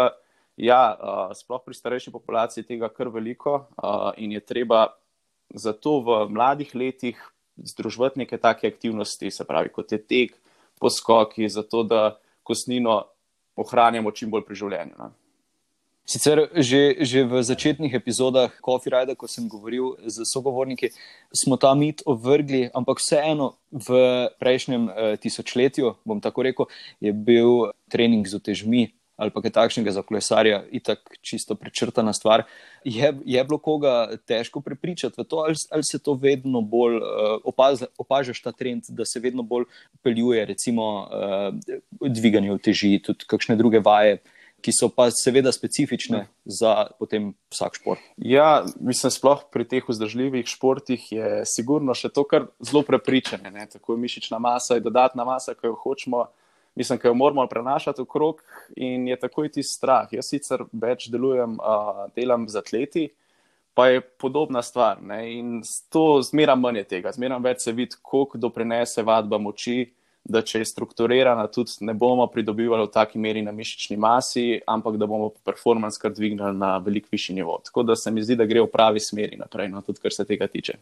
ja, 0.57 0.95
uh, 0.95 1.35
sploh 1.35 1.61
pri 1.65 1.75
starejši 1.75 2.15
populaciji 2.15 2.63
tega 2.63 2.89
kar 2.89 3.11
veliko 3.11 3.65
uh, 3.75 4.09
in 4.17 4.31
je 4.31 4.39
treba 4.39 4.87
zato 5.53 5.99
v 5.99 6.23
mladih 6.31 6.71
letih 6.75 7.19
združiti 7.63 8.23
neke 8.23 8.37
take 8.37 8.67
aktivnosti, 8.67 9.31
se 9.31 9.45
pravi, 9.45 9.69
kot 9.73 9.91
je 9.91 10.01
tek, 10.01 10.35
poskoki, 10.79 11.49
zato 11.49 11.83
da 11.83 12.19
kostnino 12.43 13.03
ohranjamo 13.59 14.11
čim 14.11 14.31
bolj 14.31 14.45
pri 14.47 14.55
življenju. 14.55 14.95
Ne? 14.99 15.09
Sicer 16.09 16.47
že, 16.57 17.05
že 17.05 17.21
v 17.21 17.37
začetnih 17.45 17.93
epizodah 17.93 18.49
Coffee 18.65 18.89
Ride, 18.89 19.13
ko 19.13 19.29
sem 19.29 19.45
govoril 19.45 19.93
z 20.09 20.25
sogovorniki, 20.25 20.89
smo 21.29 21.53
ta 21.53 21.75
mit 21.77 22.01
ovrgli, 22.01 22.65
ampak 22.73 22.97
vseeno 22.97 23.59
v 23.69 24.25
prejšnjem 24.41 24.83
eh, 24.89 24.93
tisočletju, 25.21 25.99
bom 26.01 26.17
tako 26.17 26.49
rekel, 26.49 26.65
je 26.97 27.13
bil 27.13 27.69
trening 27.93 28.25
z 28.25 28.41
otežmi 28.41 28.89
ali 29.19 29.33
pa 29.35 29.43
kaj 29.43 29.51
takšnega 29.51 29.91
za 29.91 30.01
kolesarja, 30.07 30.61
itak 30.71 31.17
čisto 31.21 31.55
prečrtana 31.59 32.13
stvar. 32.15 32.45
Je, 32.87 33.11
je 33.25 33.43
bilo 33.43 33.59
koga 33.59 34.15
težko 34.27 34.61
prepričati 34.63 35.19
v 35.19 35.27
to, 35.27 35.43
ali, 35.43 35.59
ali 35.71 35.83
se 35.83 35.99
to 35.99 36.15
vedno 36.15 36.61
bolj 36.61 37.01
uh, 37.03 37.35
opaz, 37.43 37.83
opažaš 37.99 38.41
ta 38.41 38.55
trend, 38.55 38.87
da 38.89 39.05
se 39.05 39.19
vedno 39.19 39.43
bolj 39.43 39.67
peljuje, 40.03 40.45
recimo 40.45 40.89
uh, 41.03 41.79
dviganje 41.99 42.57
teži, 42.63 42.95
tudi 43.03 43.27
kakšne 43.27 43.59
druge 43.59 43.83
vaje. 43.83 44.21
Ki 44.59 44.73
so 44.75 44.89
pa 44.91 45.05
seveda 45.07 45.53
specifične 45.55 46.25
za 46.43 46.89
potem 46.99 47.29
vsak 47.47 47.77
šport. 47.79 48.01
Ja, 48.19 48.65
mislim, 48.83 49.13
sploh 49.15 49.45
pri 49.55 49.63
teh 49.63 49.87
vzdržljivih 49.87 50.49
športih 50.51 51.05
je 51.15 51.29
sigurno 51.47 51.95
še 51.95 52.11
to, 52.11 52.25
kar 52.27 52.49
zelo 52.59 52.81
prepričane. 52.83 53.53
Ne? 53.55 53.63
Tako 53.71 53.95
je 53.95 54.03
mišična 54.03 54.35
masa, 54.43 54.75
je 54.75 54.83
dodatna 54.83 55.23
masa, 55.23 55.55
ki 55.55 55.71
jo 55.71 55.77
hočemo 55.79 56.25
mislim, 56.75 56.99
da 57.03 57.09
jo 57.09 57.13
moramo 57.13 57.47
prenašati 57.47 58.01
okrog 58.01 58.41
in 58.75 59.07
je 59.07 59.19
takoj 59.19 59.51
ti 59.51 59.63
strah. 59.63 60.07
Jaz 60.11 60.29
sicer 60.29 60.63
več 60.71 61.09
delujem, 61.09 61.57
uh, 61.59 62.05
delam 62.15 62.49
z 62.49 62.57
atleti, 62.59 63.09
pa 63.73 63.87
je 63.87 64.01
podobna 64.01 64.61
stvar. 64.61 65.01
Ne? 65.01 65.21
In 65.37 65.61
to 65.89 66.21
zmeraj 66.21 66.57
manj 66.59 66.81
je 66.83 66.89
tega, 66.95 67.13
zmeraj 67.15 67.39
več 67.43 67.63
se 67.67 67.71
vidi, 67.71 67.95
koliko 68.01 68.37
doprinese 68.37 69.03
vadba 69.03 69.37
moči. 69.37 69.93
Da, 70.29 70.41
če 70.45 70.59
je 70.59 70.65
strukturirana, 70.67 71.45
tudi 71.49 71.85
ne 71.87 71.93
bomo 71.97 72.25
pridobivali 72.29 72.83
v 72.83 72.91
taki 72.91 73.17
meri 73.17 73.39
na 73.41 73.53
mišični 73.55 73.95
masi, 73.97 74.59
ampak 74.67 74.99
da 74.99 75.07
bomo 75.07 75.31
performance 75.47 75.97
kar 75.97 76.11
dvignili 76.13 76.51
na 76.59 76.73
veliko 76.83 77.07
višji 77.11 77.37
nivo. 77.37 77.55
Tako 77.65 77.85
da 77.87 77.95
se 77.95 78.11
mi 78.11 78.21
zdi, 78.21 78.35
da 78.37 78.45
gre 78.45 78.61
v 78.61 78.69
pravi 78.69 78.99
smeri 79.01 79.39
naprej, 79.39 79.71
no, 79.71 79.81
tudi 79.81 80.03
kar 80.03 80.13
se 80.13 80.27
tega 80.27 80.51
tiče. 80.51 80.75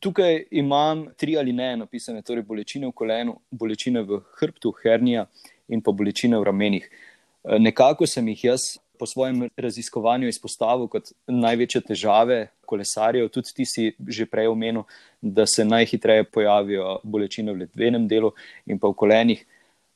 Tukaj 0.00 0.44
imam 0.50 1.06
tri 1.16 1.36
ali 1.38 1.52
ne 1.52 1.76
napisane, 1.76 2.22
torej 2.22 2.44
bolečine 2.46 2.86
v 2.86 2.94
kolenu, 2.94 3.38
bolečine 3.50 4.02
v 4.06 4.20
hrbtu, 4.38 4.72
hernija 4.82 5.26
in 5.68 5.82
pa 5.82 5.92
bolečine 5.92 6.38
v 6.38 6.46
ramenih. 6.46 6.84
Eh, 6.88 7.58
nekako 7.58 8.06
sem 8.06 8.28
jih 8.28 8.44
jaz 8.44 8.76
po 8.98 9.06
svojem 9.06 9.48
raziskovanju 9.56 10.28
izpostavil 10.28 10.88
kot 10.90 11.12
največje 11.26 11.82
težave 11.90 12.38
kolesarjev. 12.66 13.28
Tudi 13.32 13.54
ti 13.54 13.66
si 13.66 13.92
že 14.08 14.26
prej 14.26 14.50
omenil, 14.50 14.84
da 15.22 15.46
se 15.46 15.64
najhitreje 15.64 16.24
pojavijo 16.24 16.98
bolečine 17.02 17.52
v 17.52 17.64
ledvenem 17.64 18.08
delu 18.08 18.32
in 18.66 18.78
pa 18.78 18.90
v 18.90 18.98
kolenih. 18.98 19.44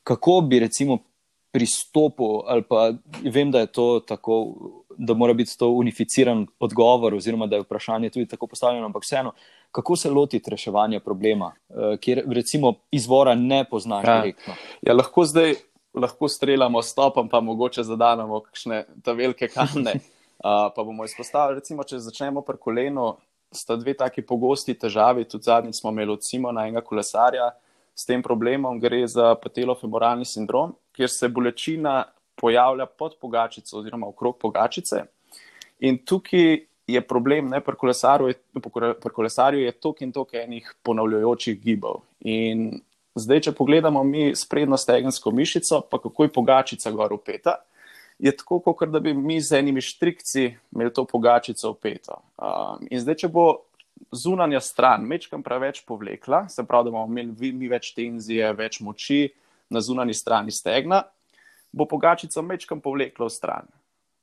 Kako 0.02 0.40
bi 0.46 0.62
recimo 0.62 0.98
pristopil, 1.52 2.42
ali 2.48 2.64
pa 2.64 2.92
vem, 3.22 3.50
da 3.50 3.60
je 3.60 3.66
to 3.66 4.00
tako, 4.00 4.36
da 4.98 5.14
mora 5.14 5.32
biti 5.32 5.58
to 5.58 5.68
unificiran 5.68 6.46
odgovor, 6.60 7.14
oziroma 7.14 7.46
da 7.46 7.56
je 7.56 7.62
vprašanje 7.62 8.10
tudi 8.10 8.26
tako 8.26 8.46
postavljeno, 8.46 8.86
ampak 8.86 9.02
vseeno, 9.02 9.32
kako 9.72 9.96
se 9.96 10.10
lotiti 10.10 10.50
reševanja 10.50 11.00
problema, 11.00 11.52
eh, 11.70 11.96
kjer 12.00 12.24
recimo 12.28 12.74
izvora 12.90 13.34
ne 13.34 13.64
poznaš 13.64 14.06
ja. 14.06 14.20
direktno. 14.20 14.54
Ja, 14.82 14.94
lahko 14.94 15.24
zdaj 15.24 15.54
lahko 15.94 16.28
streljamo 16.28 16.82
s 16.82 16.94
topom, 16.94 17.28
pa 17.28 17.40
mogoče 17.40 17.82
zadanemo 17.82 18.40
kakšne 18.40 18.84
te 19.04 19.12
velike 19.12 19.48
kamne. 19.48 19.94
Uh, 20.42 20.72
pa 20.74 20.82
bomo 20.82 21.04
izpostavili, 21.06 21.60
recimo, 21.60 21.84
če 21.86 22.00
začnemo 22.02 22.40
pri 22.42 22.58
kolenu, 22.58 23.12
sta 23.54 23.76
dve 23.78 23.92
taki 23.94 24.24
pogosti 24.26 24.74
težavi. 24.74 25.22
Tudi 25.30 25.46
zadnjič 25.46 25.76
smo 25.78 25.92
imeli 25.94 26.10
od 26.16 26.24
Simona 26.26 26.64
enega 26.66 26.80
kolesarja 26.82 27.44
s 27.94 28.08
tem 28.08 28.24
problemom, 28.26 28.80
gre 28.82 29.04
za 29.06 29.36
patelofemoralni 29.38 30.26
sindrom, 30.26 30.72
kjer 30.98 31.12
se 31.14 31.28
bolečina 31.30 31.92
pojavlja 32.40 32.86
pod 32.86 33.16
pogačico 33.20 33.78
oziroma 33.78 34.08
okrog 34.08 34.38
pogačice. 34.38 35.04
In 35.80 35.98
tukaj 36.04 36.64
je 36.86 37.00
problem, 37.06 37.48
ne 37.48 37.60
pri 37.60 37.76
kolesarju, 37.78 38.32
pri 39.02 39.12
kolesarju 39.14 39.60
je 39.60 39.72
toliko 39.72 40.04
in 40.04 40.12
toliko 40.12 40.36
enih 40.36 40.74
ponavljajočih 40.82 41.60
gibov. 41.60 42.02
In 42.20 42.80
Zdaj, 43.14 43.42
če 43.44 43.52
pogledamo 43.52 44.00
mi 44.08 44.30
sprednjo 44.36 44.78
stegensko 44.80 45.30
mišico, 45.36 45.82
pa 45.90 45.98
kako 46.00 46.24
je 46.24 46.32
pogačica 46.32 46.90
gor 46.96 47.12
upeta, 47.12 47.58
je 48.18 48.32
tako, 48.36 48.60
kot 48.72 48.88
da 48.88 49.00
bi 49.00 49.12
mi 49.14 49.40
z 49.40 49.58
enimi 49.58 49.82
štrikci 49.84 50.46
imeli 50.72 50.92
to 50.94 51.04
pogačico 51.04 51.74
upeto. 51.74 52.22
Um, 52.38 52.86
in 52.88 53.02
zdaj, 53.02 53.18
če 53.24 53.28
bo 53.28 53.46
zunanja 54.16 54.62
stran 54.64 55.04
mečkam 55.08 55.42
preveč 55.44 55.82
povlekla, 55.84 56.46
se 56.48 56.64
pravi, 56.64 56.88
da 56.88 56.94
bomo 56.94 57.04
imeli 57.10 57.52
mi 57.52 57.68
več 57.68 57.92
tenzije, 57.96 58.48
več 58.56 58.80
moči 58.80 59.26
na 59.72 59.82
zunanji 59.84 60.16
strani 60.16 60.54
stegna, 60.54 61.02
bo 61.72 61.86
pogačica 61.88 62.42
mečkam 62.42 62.80
povlekla 62.80 63.26
v 63.26 63.30
stran. 63.30 63.70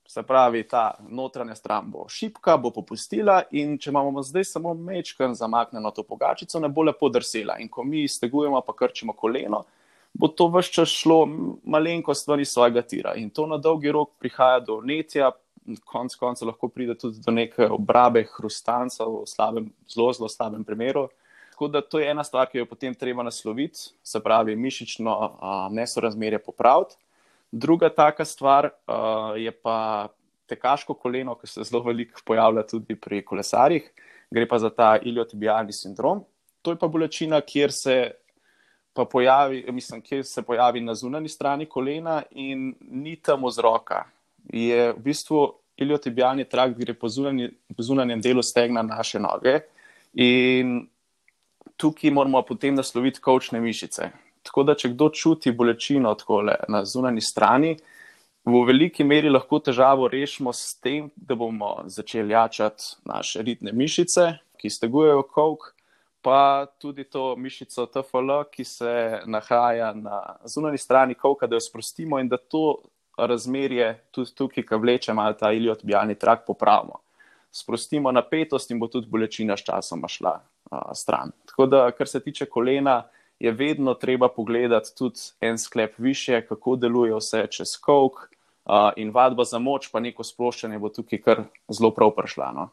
Se 0.10 0.24
pravi, 0.24 0.64
ta 0.68 0.98
notranja 1.10 1.56
stran 1.56 1.92
bo 1.92 2.08
šipka, 2.10 2.58
bo 2.58 2.72
popustila, 2.74 3.44
in 3.52 3.76
če 3.78 3.92
imamo 3.92 4.24
zdaj 4.26 4.48
samo 4.56 4.74
mečken 4.74 5.36
zamaknjeno 5.38 5.92
to 5.94 6.04
pogačico, 6.04 6.60
ne 6.60 6.70
bo 6.70 6.82
lepo 6.88 7.10
drsela. 7.14 7.60
In 7.62 7.70
ko 7.70 7.84
mi 7.84 8.08
stegujemo, 8.08 8.62
pa 8.66 8.74
krčimo 8.74 9.14
koleno, 9.14 9.64
bo 10.14 10.28
to 10.28 10.48
vse 10.50 10.74
čas 10.80 10.96
šlo 11.04 11.26
malenkost 11.64 12.28
ven 12.28 12.42
iz 12.42 12.50
svojega 12.50 12.82
tira. 12.82 13.14
In 13.22 13.30
to 13.30 13.46
na 13.46 13.58
dolgi 13.58 13.92
rok 13.94 14.16
prihaja 14.18 14.64
do 14.66 14.80
netja, 14.82 15.30
konec 15.86 16.16
konca 16.18 16.46
lahko 16.46 16.72
pride 16.74 16.96
tudi 16.98 17.22
do 17.22 17.32
neke 17.32 17.68
obrabe 17.70 18.24
hrustanca 18.34 19.06
v 19.06 19.28
slabem, 19.30 19.68
zelo, 19.90 20.14
zelo 20.14 20.30
slabem 20.30 20.64
primeru. 20.66 21.10
Tako 21.52 21.68
da 21.68 21.82
to 21.82 22.00
je 22.00 22.10
ena 22.10 22.24
stvar, 22.24 22.48
ki 22.50 22.58
jo 22.58 22.66
potem 22.66 22.96
treba 22.96 23.24
nasloviti, 23.24 23.92
se 24.04 24.20
pravi, 24.24 24.56
mišično 24.56 25.16
nesorazmerje 25.76 26.40
popraviti. 26.40 26.96
Druga 27.52 27.90
taka 27.90 28.26
stvar 28.26 28.70
uh, 28.70 29.38
je 29.38 29.52
pa 29.52 30.10
tekaško 30.50 30.94
koleno, 30.94 31.36
ki 31.36 31.48
se 31.48 31.64
zelo 31.64 31.84
veliko 31.84 32.22
pojavlja 32.26 32.66
tudi 32.68 32.96
pri 32.96 33.24
kolesarjih. 33.26 33.90
Gre 34.32 34.48
pa 34.48 34.60
za 34.60 34.70
ta 34.70 34.98
iliotibialni 35.02 35.74
sindrom. 35.74 36.24
To 36.62 36.74
je 36.74 36.78
pa 36.78 36.88
bolečina, 36.88 37.42
kjer 37.42 37.72
se, 37.74 37.96
pa 38.94 39.06
pojavi, 39.06 39.64
mislim, 39.72 40.02
kjer 40.02 40.26
se 40.26 40.42
pojavi 40.46 40.82
na 40.82 40.96
zunanji 40.96 41.30
strani 41.30 41.66
kolena 41.66 42.22
in 42.32 42.74
ni 42.82 43.16
tam 43.16 43.46
vzroka. 43.48 44.04
Je 44.54 44.92
v 44.94 45.00
bistvu 45.06 45.48
iliotibialni 45.80 46.46
trakt, 46.46 46.78
gre 46.78 46.94
po, 46.94 47.10
zunanji, 47.10 47.50
zunanjem 47.78 48.22
delu 48.22 48.44
stegna 48.44 48.84
naše 48.84 49.20
noge. 49.20 49.60
In 50.14 50.82
tukaj 51.80 52.12
moramo 52.12 52.42
potem 52.46 52.76
nasloviti 52.76 53.22
kočne 53.24 53.62
mišice. 53.64 54.12
Tako 54.50 54.64
da, 54.66 54.74
če 54.74 54.90
kdo 54.96 55.12
čuti 55.14 55.52
bolečino 55.54 56.10
takole, 56.18 56.56
na 56.74 56.82
zunanji 56.82 57.22
strani, 57.22 57.76
v 58.50 58.62
veliki 58.66 59.06
meri 59.06 59.30
lahko 59.30 59.60
težavo 59.62 60.08
rešimo 60.10 60.50
s 60.56 60.80
tem, 60.82 61.12
da 61.16 61.36
bomo 61.38 61.84
začeli 61.86 62.34
jačati 62.34 62.96
naše 63.06 63.44
ritne 63.46 63.72
mišice, 63.78 64.32
ki 64.58 64.72
stegujejo 64.74 65.22
kok, 65.30 65.68
pa 66.26 66.66
tudi 66.82 67.06
to 67.06 67.36
mišico 67.38 67.86
TFL, 67.94 68.32
ki 68.50 68.66
se 68.66 68.94
nahaja 69.30 69.92
na 69.94 70.18
zunanji 70.50 70.82
strani 70.82 71.14
koka, 71.14 71.48
da 71.48 71.60
jo 71.60 71.68
sprostimo 71.68 72.18
in 72.18 72.32
da 72.32 72.42
to 72.42 72.80
razmerje 73.20 73.92
tudi 74.12 74.34
tukaj, 74.34 74.66
ki 74.66 74.82
vleče 74.82 75.14
malo 75.14 75.38
ta 75.38 75.54
iliotbijalni 75.54 76.18
trak, 76.18 76.42
popravimo. 76.48 77.04
Sprostimo 77.52 78.10
napetost 78.12 78.74
in 78.74 78.82
bo 78.82 78.90
tudi 78.90 79.08
bolečina 79.10 79.58
s 79.58 79.70
časom 79.70 80.10
šla 80.10 80.36
a, 80.72 80.82
stran. 80.96 81.38
Tako 81.46 81.70
da, 81.70 81.86
kar 81.92 82.08
se 82.08 82.20
tiče 82.24 82.50
kolena, 82.50 83.04
je 83.40 83.52
vedno 83.52 83.94
treba 83.94 84.30
pogledati 84.30 84.96
tudi 84.98 85.20
en 85.42 85.58
sklep 85.58 85.94
više, 85.98 86.42
kako 86.48 86.76
deluje 86.76 87.16
vse 87.16 87.48
čez 87.48 87.78
kok. 87.82 88.14
Uh, 88.70 88.92
in 88.96 89.10
vadba 89.10 89.44
za 89.44 89.58
moč, 89.60 89.88
pa 89.92 90.00
neko 90.00 90.24
sploščanje 90.24 90.78
bo 90.78 90.92
tukaj 90.94 91.22
kar 91.26 91.40
zelo 91.74 91.90
prav 91.96 92.12
prišla. 92.14 92.52
No. 92.54 92.68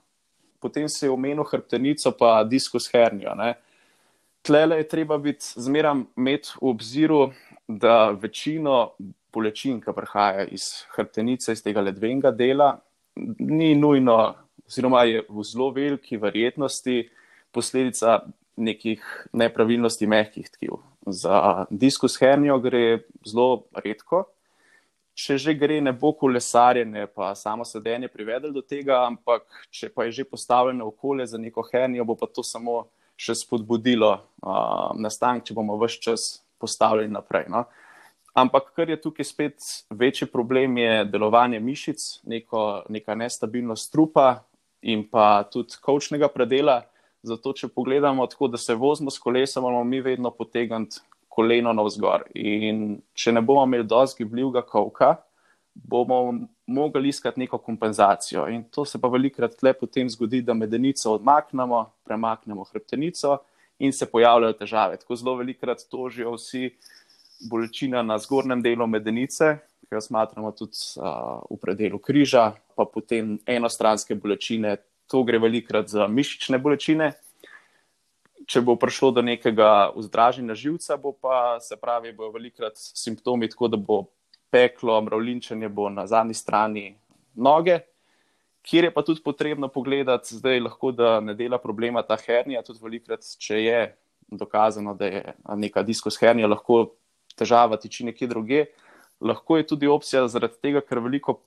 Potem 0.60 0.88
se 0.88 1.06
je 1.06 1.10
omenil 1.10 1.44
hrbtenico, 1.44 2.12
pa 2.18 2.44
diskus 2.44 2.90
hernijo. 2.92 3.32
Tlele 4.42 4.76
je 4.76 4.88
treba 4.88 5.18
biti 5.18 5.46
zmeraj 5.56 6.02
imeti 6.16 6.52
v 6.60 6.68
obziru, 6.68 7.20
da 7.68 8.10
večino 8.10 8.92
bolečin, 9.32 9.80
ki 9.80 9.94
prihaja 9.96 10.44
iz 10.52 10.84
hrbtenice, 10.96 11.52
iz 11.52 11.62
tega 11.64 11.80
ledvenega 11.80 12.30
dela, 12.30 12.76
ni 13.38 13.74
nujno, 13.74 14.34
oziroma 14.66 15.04
je 15.08 15.24
v 15.28 15.44
zelo 15.44 15.70
veliki 15.70 16.16
verjetnosti 16.20 17.08
posledica 17.52 18.20
nekih 18.56 19.02
nepravilnosti 19.32 20.06
mehkih 20.06 20.48
tkiv. 20.50 20.80
Za 21.06 21.66
diskus 21.70 22.16
hernijo 22.20 22.58
gre 22.60 23.04
zelo 23.26 23.66
redko. 23.84 24.24
Če 25.16 25.38
že 25.40 25.54
gre, 25.56 25.78
ne 25.80 25.94
bo 25.96 26.10
kolesarjenje, 26.12 27.06
pa 27.08 27.30
samo 27.34 27.64
sedenje 27.64 28.08
privedlo 28.12 28.50
do 28.52 28.60
tega, 28.60 28.98
ampak 29.06 29.46
če 29.72 29.88
pa 29.88 30.04
je 30.04 30.18
že 30.20 30.24
postavljeno 30.28 30.90
okolje 30.92 31.26
za 31.32 31.38
neko 31.40 31.64
hernijo, 31.70 32.04
bo 32.04 32.16
pa 32.20 32.28
to 32.28 32.44
samo 32.44 32.84
še 33.16 33.32
spodbudilo 33.34 34.10
uh, 34.12 34.92
nastanek, 35.00 35.46
če 35.48 35.56
bomo 35.56 35.78
vse 35.80 36.02
čas 36.04 36.26
postavljeni 36.60 37.16
naprej. 37.16 37.48
No? 37.48 37.64
Ampak 38.36 38.74
kar 38.76 38.92
je 38.92 39.00
tukaj 39.00 39.24
spet 39.24 39.64
večji 39.88 40.28
problem, 40.28 40.76
je 40.76 41.04
delovanje 41.08 41.60
mišic, 41.64 42.04
neko, 42.28 42.84
neka 42.92 43.16
nestabilnost 43.16 43.88
trupa 43.92 44.44
in 44.84 45.06
pa 45.08 45.46
tudi 45.48 45.80
kočnega 45.80 46.28
predela. 46.28 46.82
Zato, 47.26 47.52
če 47.58 47.68
pogledamo 47.74 48.26
tako, 48.30 48.48
da 48.48 48.58
se 48.60 48.74
vozimo 48.78 49.10
s 49.10 49.18
kolesom, 49.18 49.64
moramo 49.66 49.84
mi 49.84 50.00
vedno 50.00 50.30
potegniti 50.30 51.00
koleno 51.28 51.72
navzgor. 51.74 52.28
In 52.38 53.00
če 53.14 53.34
ne 53.34 53.42
bomo 53.42 53.64
imeli 53.66 53.84
dosti 53.88 54.22
gibljivega 54.22 54.62
kavka, 54.68 55.16
bomo 55.74 56.20
mogli 56.66 57.10
iskati 57.10 57.40
neko 57.42 57.58
kompenzacijo. 57.58 58.46
In 58.48 58.64
to 58.70 58.84
se 58.84 59.00
pa 59.02 59.10
velikrat 59.12 59.58
tle 59.58 59.74
potem 59.76 60.08
zgodi, 60.10 60.40
da 60.42 60.54
medenico 60.54 61.16
odmaknemo, 61.18 61.82
premaknemo 62.06 62.64
hrbtenico 62.70 63.40
in 63.78 63.92
se 63.92 64.06
pojavljajo 64.10 64.56
težave. 64.62 64.96
Tako 65.02 65.16
zelo 65.16 65.36
velikrat 65.36 65.82
tožijo 65.90 66.36
vsi 66.38 66.70
bolečina 67.50 68.02
na 68.02 68.18
zgornjem 68.18 68.62
delu 68.62 68.86
medenice, 68.86 69.58
ki 69.86 69.98
jo 69.98 70.00
smatramo 70.00 70.54
tudi 70.56 70.78
uh, 70.96 71.42
v 71.50 71.58
predelu 71.60 71.98
križa, 71.98 72.52
pa 72.78 72.86
potem 72.86 73.36
enostranske 73.46 74.14
bolečine, 74.14 74.78
to 75.06 75.22
gre 75.22 75.38
velikrat 75.38 75.88
za 75.88 76.08
mišične 76.08 76.58
bolečine. 76.58 77.12
Če 78.46 78.62
bo 78.62 78.76
prišlo 78.78 79.10
do 79.16 79.22
nekega 79.26 79.90
vzdraženja 79.96 80.54
živca, 80.54 80.96
bo 81.02 81.10
pa 81.12 81.58
se 81.60 81.74
pravi, 81.80 82.14
bojo 82.14 82.30
velikrat 82.36 82.78
simptomi 82.78 83.48
tako, 83.50 83.68
da 83.68 83.76
bo 83.76 84.04
peklo, 84.54 85.00
mravlinčenje 85.02 85.68
bo 85.68 85.88
na 85.90 86.06
zadnji 86.06 86.34
strani 86.38 86.84
noge, 87.34 87.80
kjer 88.66 88.88
je 88.88 88.92
pa 88.94 89.02
tudi 89.02 89.22
potrebno 89.22 89.68
pogledati, 89.68 90.36
zdaj 90.38 90.60
lahko 90.60 90.92
da 90.92 91.20
ne 91.20 91.34
dela 91.34 91.58
problema 91.58 92.02
ta 92.02 92.16
hernija, 92.18 92.62
tudi 92.66 92.82
velikrat, 92.82 93.26
če 93.38 93.62
je 93.62 93.80
dokazano, 94.30 94.94
da 94.94 95.06
je 95.06 95.34
neka 95.56 95.82
diskos 95.86 96.18
hernija, 96.18 96.50
lahko 96.50 96.96
težava 97.38 97.78
tiči 97.78 98.06
nekje 98.10 98.28
druge. 98.30 98.64
Lahko 99.20 99.56
je 99.56 99.66
tudi 99.66 99.88
opcija 99.88 100.26
zaradi 100.28 100.58
tega, 100.62 100.82
ker 100.84 101.00
veliko 101.00 101.40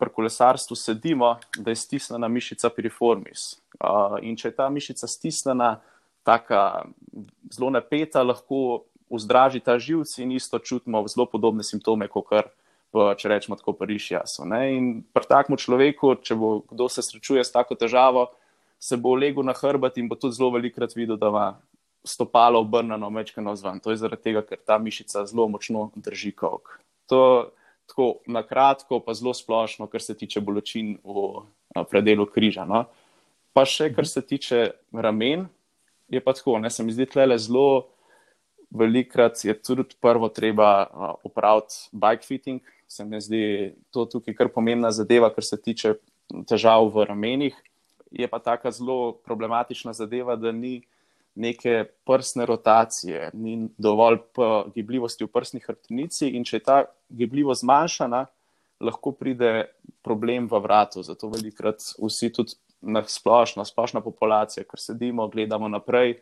pri 0.00 0.10
kolesarstvu 0.16 0.76
sedimo, 0.76 1.34
da 1.56 1.70
je 1.70 1.76
stisnjena 1.76 2.28
mišica 2.28 2.70
piriformis. 2.72 3.60
In 4.24 4.36
če 4.36 4.48
je 4.48 4.56
ta 4.56 4.68
mišica 4.72 5.08
stisnjena, 5.08 5.74
tako 6.24 6.88
zelo 7.52 7.70
napeta, 7.72 8.24
lahko 8.24 8.86
vzdraži 9.10 9.60
ta 9.60 9.78
živc 9.78 10.18
in 10.22 10.32
isto 10.32 10.58
čutimo 10.58 11.04
zelo 11.08 11.26
podobne 11.26 11.66
simptome, 11.66 12.08
kot 12.08 12.28
kar. 12.32 12.50
Pa, 12.90 13.12
če 13.14 13.28
rečemo 13.30 13.54
tako, 13.54 13.76
parišjaso. 13.78 14.42
In 14.66 15.04
pri 15.14 15.28
takem 15.30 15.54
človeku, 15.54 16.16
če 16.26 16.34
bo 16.34 16.64
kdo 16.72 16.88
se 16.90 17.04
srečuje 17.06 17.44
s 17.46 17.54
tako 17.54 17.76
težavo, 17.78 18.32
se 18.82 18.96
bo 18.98 19.12
legel 19.14 19.46
na 19.46 19.54
hrbet 19.54 20.00
in 20.02 20.08
bo 20.10 20.18
tudi 20.18 20.34
zelo 20.34 20.50
velikrat 20.56 20.96
videl, 20.98 21.14
da 21.14 21.30
ima 21.30 21.44
stopalo 22.02 22.64
obrnjeno, 22.64 23.10
mečkano 23.10 23.54
zvan. 23.54 23.78
To 23.84 23.94
je 23.94 24.00
zaradi 24.00 24.24
tega, 24.26 24.42
ker 24.42 24.58
ta 24.58 24.80
mišica 24.82 25.22
zelo 25.28 25.46
močno 25.52 25.90
drži 25.94 26.32
kok. 26.34 26.80
To, 27.12 27.52
tako 27.90 28.20
na 28.26 28.42
kratko, 28.46 29.00
pa 29.02 29.14
zelo 29.14 29.34
splošno, 29.34 29.88
kar 29.90 30.02
se 30.02 30.14
tiče 30.16 30.40
bolečin 30.40 30.96
v 31.04 31.84
predelu 31.90 32.26
križa. 32.26 32.64
No. 32.68 32.84
Pa 33.52 33.66
še 33.66 33.90
kar 33.94 34.06
se 34.06 34.22
tiče 34.22 34.70
ramen, 34.94 35.48
je 36.10 36.20
pa 36.22 36.34
tako, 36.34 36.58
ne 36.58 36.70
se 36.70 36.86
mi 36.86 36.94
zdi 36.94 37.06
tle 37.10 37.26
zelo. 37.38 37.88
Velikrat 38.70 39.40
je 39.42 39.54
tudi 39.58 39.96
prvo 39.98 40.28
treba 40.30 40.86
upraviti 41.26 41.90
bike 41.90 42.22
fitting, 42.22 42.60
se 42.86 43.04
mi 43.04 43.18
zdi 43.18 43.74
to 43.90 44.04
tukaj 44.06 44.34
kar 44.38 44.50
pomembna 44.54 44.92
zadeva, 44.94 45.32
kar 45.34 45.42
se 45.42 45.58
tiče 45.58 45.96
težav 46.46 46.86
v 46.94 47.06
ramenih. 47.08 47.56
Je 48.10 48.26
pa 48.30 48.38
taka 48.38 48.70
zelo 48.70 49.18
problematična 49.26 49.92
zadeva, 49.94 50.36
da 50.38 50.52
ni 50.54 50.82
neke 51.40 51.84
prsne 52.04 52.46
rotacije, 52.46 53.30
ni 53.34 53.56
dovolj 53.78 54.18
gibljivosti 54.74 55.24
v 55.24 55.32
prsni 55.32 55.62
hrbtenici, 55.64 56.28
in 56.36 56.44
če 56.44 56.58
je 56.58 56.64
ta 56.66 56.78
gibljivost 57.08 57.64
zmanjšana, 57.64 58.26
lahko 58.80 59.12
pride 59.12 59.70
problem 60.04 60.48
v 60.48 60.60
vratu. 60.64 61.04
Zato 61.04 61.28
velikrat 61.32 61.84
vsi 62.00 62.32
tudi 62.32 62.56
na 62.80 63.02
splošno, 63.04 63.64
splošna 63.64 64.00
populacija, 64.00 64.64
ker 64.64 64.80
sedimo, 64.80 65.28
gledamo 65.28 65.68
naprej, 65.68 66.18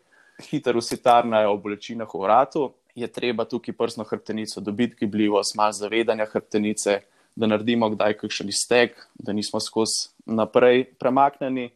hitro 0.50 0.82
vsi 0.82 0.98
tarnajo 1.02 1.54
o 1.54 1.60
bolečinah 1.62 2.08
v 2.14 2.22
vratu. 2.22 2.68
Je 2.98 3.06
treba 3.06 3.46
tukaj 3.46 3.76
prsno 3.78 4.04
hrbtenico 4.04 4.60
dobiti 4.60 5.04
gibljivost, 5.04 5.54
malo 5.56 5.72
zavedanja 5.72 6.26
hrbtenice, 6.26 7.00
da 7.38 7.46
naredimo 7.46 7.90
kdaj 7.94 8.16
kakšen 8.18 8.48
iztek, 8.50 8.96
da 9.14 9.32
nismo 9.32 9.60
skozi 9.62 10.08
naprej 10.26 10.88
premaknjeni. 10.98 11.70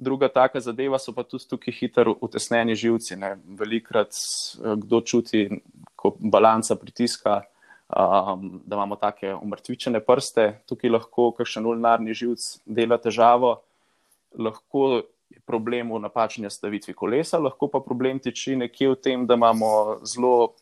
Druga 0.00 0.30
taka 0.32 0.60
zadeva 0.64 0.98
so 0.98 1.12
pa 1.12 1.26
tudi 1.28 1.44
tukaj 1.48 1.74
hitro 1.76 2.14
utesnjeni 2.24 2.74
živci. 2.74 3.18
Ne. 3.20 3.34
Velikrat 3.58 4.16
eh, 4.16 4.76
kdo 4.80 5.00
čuti, 5.04 5.44
ko 5.96 6.14
balanca 6.20 6.76
pritiska, 6.80 7.42
um, 7.90 8.62
da 8.64 8.76
imamo 8.76 8.96
take 8.96 9.34
umrtvičene 9.34 10.00
prste, 10.00 10.60
tukaj 10.68 10.90
lahko 10.90 11.30
kakšen 11.36 11.66
ulnarni 11.66 12.14
živc 12.14 12.46
dela 12.64 12.98
težavo, 12.98 13.58
lahko 14.38 15.02
je 15.30 15.40
problem 15.46 15.92
v 15.92 16.00
napačni 16.06 16.50
stavitvi 16.50 16.94
kolesa, 16.94 17.38
lahko 17.38 17.68
pa 17.70 17.82
problem 17.84 18.18
tiči 18.18 18.56
nekje 18.56 18.94
v 18.94 18.98
tem, 19.02 19.26
da 19.26 19.36
imamo 19.38 20.00
zelo 20.04 20.54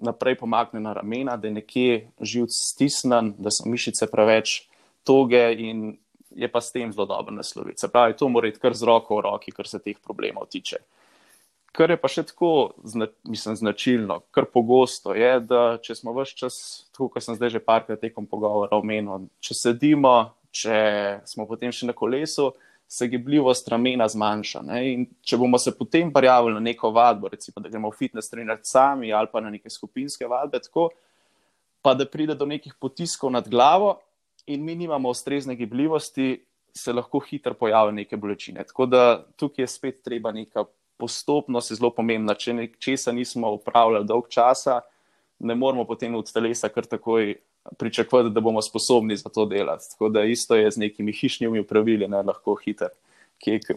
naprej 0.00 0.38
pomaknjena 0.40 0.94
ramena, 0.96 1.36
da 1.36 1.48
je 1.48 1.54
nekje 1.54 1.96
živc 2.20 2.54
stisnen, 2.56 3.34
da 3.38 3.52
so 3.52 3.68
mišice 3.68 4.08
preveč 4.10 4.62
toge 5.04 5.42
in 5.58 5.98
je 6.30 6.48
pa 6.48 6.60
s 6.60 6.72
tem 6.72 6.92
zelo 6.92 7.06
dobro 7.06 7.34
nasloviti. 7.34 7.80
Se 7.80 7.88
pravi, 7.88 8.16
to 8.16 8.28
mora 8.28 8.48
iti 8.48 8.60
kar 8.60 8.74
z 8.74 8.86
roko 8.86 9.18
v 9.18 9.26
roki, 9.26 9.52
kar 9.52 9.68
se 9.68 9.78
teh 9.78 9.98
problemov 9.98 10.48
tiče. 10.50 10.78
Kar 11.72 11.90
je 11.90 11.96
pa 12.00 12.08
še 12.10 12.24
tako, 12.26 12.72
mislim, 13.22 13.56
značilno, 13.56 14.20
kar 14.34 14.48
pogosto 14.50 15.14
je, 15.14 15.36
da 15.40 15.78
če 15.82 15.94
smo 15.94 16.14
vse 16.16 16.34
čas, 16.36 16.56
tako 16.90 17.12
kot 17.14 17.22
sem 17.22 17.38
zdaj 17.38 17.54
že 17.54 17.62
parkrat 17.62 18.02
tekom 18.02 18.26
pogovora 18.26 18.78
omenil, 18.78 19.28
če 19.38 19.54
sedimo, 19.54 20.16
če 20.50 20.80
smo 21.30 21.46
potem 21.46 21.70
še 21.70 21.86
na 21.86 21.94
kolesu, 21.94 22.50
se 22.90 23.06
gibljivost 23.06 23.68
ramena 23.70 24.08
zmanjša. 24.10 24.64
Ne? 24.66 24.80
In 24.90 25.04
če 25.22 25.38
bomo 25.38 25.60
se 25.62 25.70
potem 25.78 26.10
prijavili 26.10 26.56
na 26.56 26.62
neko 26.64 26.90
vadbo, 26.90 27.30
recimo, 27.30 27.62
da 27.62 27.70
gremo 27.70 27.92
v 27.92 27.98
fitness 28.00 28.32
trenirati 28.32 28.66
sami 28.66 29.12
ali 29.14 29.30
pa 29.30 29.38
na 29.40 29.52
neke 29.54 29.70
skupinske 29.70 30.26
vadbe, 30.26 30.58
tako 30.58 30.88
pa 31.86 31.94
da 31.94 32.04
pride 32.04 32.34
do 32.34 32.50
nekih 32.50 32.74
potiskov 32.82 33.30
nad 33.30 33.46
glavo, 33.48 34.00
in 34.46 34.64
mi 34.64 34.74
nimamo 34.74 35.08
ustrezne 35.08 35.54
gibljivosti, 35.56 36.44
se 36.74 36.92
lahko 36.92 37.18
hitro 37.18 37.54
pojavijo 37.54 37.92
neke 37.92 38.16
bolečine. 38.16 38.64
Tako 38.64 38.86
da 38.86 39.26
tukaj 39.36 39.62
je 39.62 39.66
spet 39.66 40.02
treba 40.04 40.32
neka 40.32 40.64
postopnost, 40.96 41.70
je 41.70 41.76
zelo 41.80 41.90
pomembna. 41.94 42.34
Če 42.34 42.54
nečesa 42.54 43.12
nismo 43.12 43.52
upravljali 43.56 44.06
dolg 44.06 44.28
časa, 44.28 44.80
ne 45.38 45.54
moramo 45.54 45.84
potem 45.84 46.14
od 46.14 46.32
telesa 46.32 46.68
kar 46.68 46.86
takoj 46.86 47.34
pričakovati, 47.78 48.30
da 48.34 48.40
bomo 48.40 48.62
sposobni 48.62 49.16
za 49.16 49.28
to 49.28 49.46
delati. 49.46 49.90
Tako 49.92 50.08
da 50.08 50.24
isto 50.24 50.56
je 50.56 50.70
z 50.70 50.80
nekimi 50.80 51.12
hišnimi 51.12 51.66
pravili, 51.66 52.08
da 52.08 52.22
lahko 52.22 52.56
hitro 52.64 52.88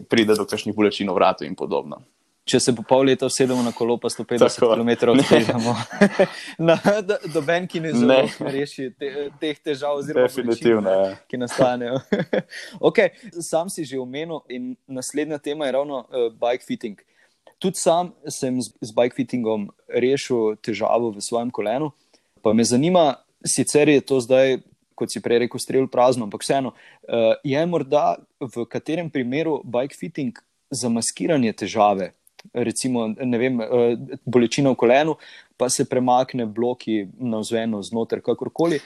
pride 0.08 0.34
do 0.36 0.44
kakšnih 0.44 0.76
bolečin 0.76 1.08
v 1.10 1.14
vratu 1.16 1.44
in 1.44 1.54
podobno 1.56 2.02
če 2.44 2.60
se 2.60 2.74
po 2.76 2.84
pol 2.84 3.06
leta 3.08 3.26
usedemo 3.26 3.62
na 3.64 3.72
kolo, 3.72 3.96
pa 4.00 4.10
150 4.12 4.60
km 4.60 4.90
odpeljemo. 5.14 5.72
do 7.34 7.42
Ben, 7.44 7.66
ki 7.68 7.80
ne 7.80 7.92
zna 7.96 8.18
rešiti 8.38 8.92
te, 9.00 9.28
teh 9.40 9.60
težav, 9.64 9.96
oziroma 10.02 10.28
bolečin, 10.28 10.90
ja. 10.90 11.14
ki 11.30 11.40
nastanejo. 11.40 12.02
okay, 12.88 13.16
sam 13.40 13.72
si 13.72 13.86
že 13.88 13.96
omenil, 14.00 14.42
in 14.52 14.74
naslednja 14.86 15.40
tema 15.40 15.66
je 15.66 15.76
ravno 15.78 16.04
uh, 16.04 16.28
bike 16.36 16.66
fitting. 16.68 17.00
Tudi 17.62 17.80
sam 17.80 18.12
sem 18.28 18.60
z, 18.60 18.74
z 18.76 18.92
bike 18.92 19.16
fittingom 19.16 19.70
rešil 19.88 20.58
težavo 20.60 21.14
v 21.16 21.24
svojem 21.24 21.48
kolenu. 21.54 21.94
Pa 22.44 22.52
me 22.52 22.66
zanima, 22.68 23.24
sicer 23.40 23.88
je 23.88 24.02
to 24.04 24.20
zdaj, 24.20 24.58
kot 24.94 25.08
si 25.08 25.22
prej 25.24 25.46
rekel, 25.46 25.60
strelj 25.62 25.88
prazno, 25.88 26.28
ampak 26.28 26.44
vseeno, 26.44 26.74
uh, 26.76 27.32
je 27.40 27.62
morda 27.64 28.18
v 28.36 28.66
katerem 28.68 29.08
primeru 29.08 29.62
bike 29.64 29.96
fitting 29.96 30.36
za 30.74 30.90
maskiranje 30.92 31.54
težave, 31.64 32.12
recimo, 32.52 33.06
vem, 33.16 33.60
eh, 33.60 33.96
bolečina 34.24 34.70
v 34.70 34.76
kolenu, 34.76 35.16
pa 35.56 35.68
se 35.68 35.84
premakne 35.84 36.46
bloki 36.46 37.06
na 37.18 37.38
vzveno 37.38 37.82
znotraj, 37.82 38.22
kakorkoli. 38.22 38.80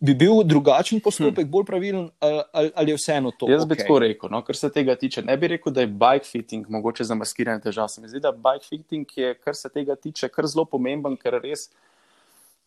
Bi 0.00 0.14
bil 0.14 0.40
drugačen 0.48 1.00
postopek, 1.04 1.44
hm. 1.44 1.50
bolj 1.50 1.64
pravilen, 1.68 2.06
ali, 2.52 2.70
ali 2.74 2.92
je 2.92 2.96
vseeno 2.96 3.34
to? 3.36 3.50
Jaz 3.50 3.66
okay? 3.66 3.68
bi 3.68 3.76
tako 3.76 3.98
rekel, 4.00 4.30
no, 4.32 4.40
kar 4.42 4.56
se 4.56 4.70
tega 4.72 4.94
tiče. 4.96 5.22
Ne 5.22 5.36
bi 5.36 5.50
rekel, 5.52 5.72
da 5.76 5.84
je 5.84 5.90
bike 5.92 6.24
fitting 6.24 6.68
mogoče 6.68 7.04
za 7.04 7.14
maskiranje 7.14 7.66
težav. 7.66 7.88
Se 7.92 8.00
mi 8.00 8.08
zdi, 8.08 8.22
da 8.24 8.32
bike 8.32 8.64
fitting 8.68 9.12
je, 9.16 9.34
kar 9.34 9.56
se 9.56 9.68
tega 9.68 9.96
tiče, 9.96 10.30
kar 10.32 10.48
zelo 10.48 10.64
pomemben, 10.64 11.18
ker 11.20 11.36
res 11.42 11.68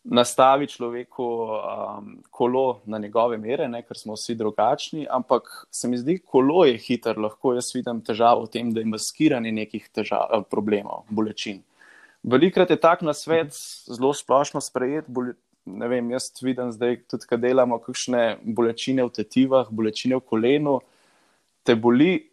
nastavi 0.04 0.66
človeku 0.66 1.24
um, 1.24 2.16
kolo 2.30 2.80
na 2.84 2.98
njegove 2.98 3.38
mere, 3.38 3.68
ne, 3.68 3.82
ker 3.82 3.96
smo 3.98 4.14
vsi 4.14 4.34
drugačni. 4.34 5.06
Ampak 5.10 5.66
se 5.70 5.88
mi 5.88 5.98
zdi, 5.98 6.18
kolo 6.18 6.64
je 6.68 6.76
hiter, 6.78 7.18
lahko 7.18 7.54
jaz 7.56 7.70
vidim 7.74 8.02
težavo 8.04 8.44
v 8.44 8.52
tem, 8.52 8.72
da 8.74 8.84
je 8.84 8.90
maskiranje 8.90 9.52
nekih 9.52 9.88
težav, 9.92 10.28
eh, 10.28 10.44
problemov, 10.50 11.06
bolečin. 11.08 11.62
Velikrat 12.24 12.70
je 12.70 12.80
tak 12.80 13.02
na 13.02 13.14
svet 13.14 13.52
zelo 13.88 14.12
splošno 14.14 14.60
sprejet. 14.60 15.08
Ne 15.64 15.88
vem, 15.88 16.10
jaz 16.12 16.30
vidim 16.42 16.72
zdaj, 16.72 17.00
tudi 17.08 17.28
kad 17.28 17.40
delamo 17.40 17.78
kakšne 17.80 18.38
bolečine 18.44 19.04
v 19.04 19.12
tetivah, 19.12 19.68
bolečine 19.70 20.20
v 20.20 20.24
kolenu, 20.24 20.78
te 21.64 21.76
boli, 21.76 22.28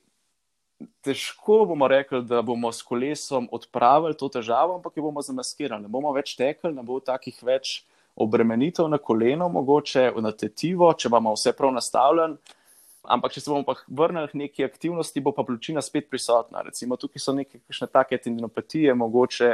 težko 1.02 1.66
bomo 1.66 1.88
rekli, 1.88 2.22
da 2.26 2.42
bomo 2.42 2.72
s 2.72 2.84
kolesom 2.86 3.48
odpravili 3.52 4.18
to 4.18 4.30
težavo, 4.30 4.76
ampak 4.76 4.98
jo 4.98 5.04
bomo 5.04 5.22
zamaskirali. 5.22 5.84
Ne 5.84 5.92
bomo 5.92 6.14
več 6.16 6.36
tekli, 6.40 6.74
ne 6.76 6.84
bo 6.84 7.00
takih 7.00 7.38
več 7.44 7.82
obremenitev 8.16 8.90
na 8.92 8.98
koleno, 8.98 9.50
mogoče 9.50 10.12
na 10.22 10.32
tetivo, 10.32 10.92
če 10.94 11.10
imamo 11.10 11.36
vse 11.38 11.54
prav 11.58 11.74
nastavljen. 11.76 12.36
Ampak, 13.02 13.34
če 13.34 13.42
se 13.42 13.50
bomo 13.50 13.66
pa 13.66 13.76
vrnili 13.88 14.30
k 14.30 14.40
neki 14.44 14.66
aktivnosti, 14.68 15.24
bo 15.26 15.34
pa 15.34 15.46
pločina 15.48 15.82
spet 15.82 16.10
prisotna. 16.12 16.62
Recimo, 16.68 17.00
tukaj 17.02 17.24
so 17.24 17.34
neke 17.34 17.62
take 17.88 18.20
tendinopatije, 18.22 18.94
mogoče 18.94 19.52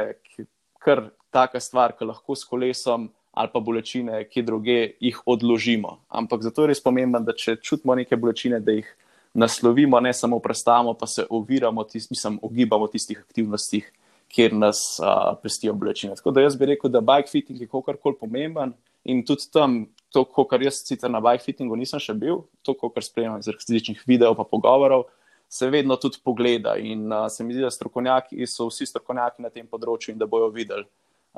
kar 0.82 1.08
taka 1.32 1.60
stvar, 1.60 1.94
ki 1.96 2.08
lahko 2.08 2.36
s 2.36 2.44
kolesom 2.44 3.08
ali 3.38 3.50
pa 3.52 3.60
bolečine, 3.62 4.24
ki 4.26 4.42
druge 4.42 4.78
jih 4.98 5.18
odložimo. 5.26 6.00
Ampak 6.08 6.42
zato 6.42 6.64
je 6.64 6.72
res 6.72 6.80
pomembno, 6.82 7.20
da 7.22 7.36
če 7.36 7.54
čutimo 7.62 7.94
neke 7.94 8.16
bolečine, 8.18 8.58
da 8.58 8.74
jih 8.74 8.88
naslovimo, 9.38 10.00
ne 10.00 10.12
samo 10.12 10.38
prestavimo, 10.38 10.94
pa 10.94 11.06
se 11.06 11.26
oviramo, 11.30 11.84
tist, 11.84 12.10
mislim, 12.10 12.38
ogibamo 12.42 12.86
tistih 12.86 13.18
aktivnostih, 13.28 13.92
kjer 14.28 14.52
nas 14.54 14.98
uh, 15.00 15.36
pestijo 15.42 15.72
bolečine. 15.72 16.16
Tako 16.16 16.30
da 16.30 16.42
jaz 16.44 16.56
bi 16.56 16.66
rekel, 16.66 16.90
da 16.90 17.00
bike 17.00 17.30
fitting 17.30 17.60
je 17.60 17.68
kakorkoli 17.68 18.18
pomemben 18.20 18.74
in 19.04 19.22
tudi 19.24 19.48
tam, 19.52 19.86
to, 20.12 20.24
kar 20.50 20.62
jaz 20.62 20.82
sicer 20.84 21.10
na 21.10 21.20
bike 21.24 21.44
fittingu 21.44 21.76
nisem 21.76 22.02
še 22.02 22.16
bil, 22.18 22.42
to, 22.62 22.74
kar 22.76 23.04
spremljam 23.04 23.38
iz 23.40 23.48
različnih 23.48 24.02
videov 24.06 24.36
pa 24.36 24.44
pogovorov, 24.44 25.06
se 25.48 25.70
vedno 25.72 25.96
tudi 25.96 26.20
pogleda 26.24 26.76
in 26.76 27.06
uh, 27.08 27.24
se 27.32 27.44
mi 27.44 27.56
zdi, 27.56 27.64
da 27.64 27.72
strokovnjaki 27.72 28.46
so 28.46 28.68
vsi 28.68 28.90
strokovnjaki 28.90 29.46
na 29.46 29.54
tem 29.54 29.66
področju 29.66 30.12
in 30.12 30.20
da 30.20 30.28
bojo 30.28 30.50
videli. 30.52 30.84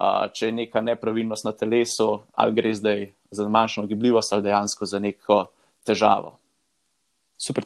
Uh, 0.01 0.27
če 0.33 0.49
je 0.49 0.57
neka 0.57 0.81
nepravilnost 0.83 1.45
na 1.47 1.53
telesu, 1.53 2.09
ali 2.35 2.57
gre 2.57 2.75
zdaj 2.75 3.09
za 3.31 3.47
manjšo 3.47 3.87
gibljivost, 3.87 4.33
ali 4.33 4.49
dejansko 4.49 4.89
za 4.89 4.99
neko 4.99 5.45
težavo. 5.87 6.40
Super. 7.41 7.65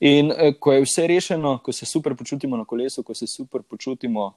In 0.00 0.32
eh, 0.32 0.52
ko 0.60 0.72
je 0.72 0.82
vse 0.84 1.06
rešeno, 1.08 1.58
ko 1.64 1.72
se 1.72 1.86
super 1.86 2.14
počutimo 2.16 2.56
na 2.56 2.64
kolesu, 2.64 3.02
ko 3.02 3.14
se 3.14 3.26
super 3.26 3.62
počutimo, 3.62 4.34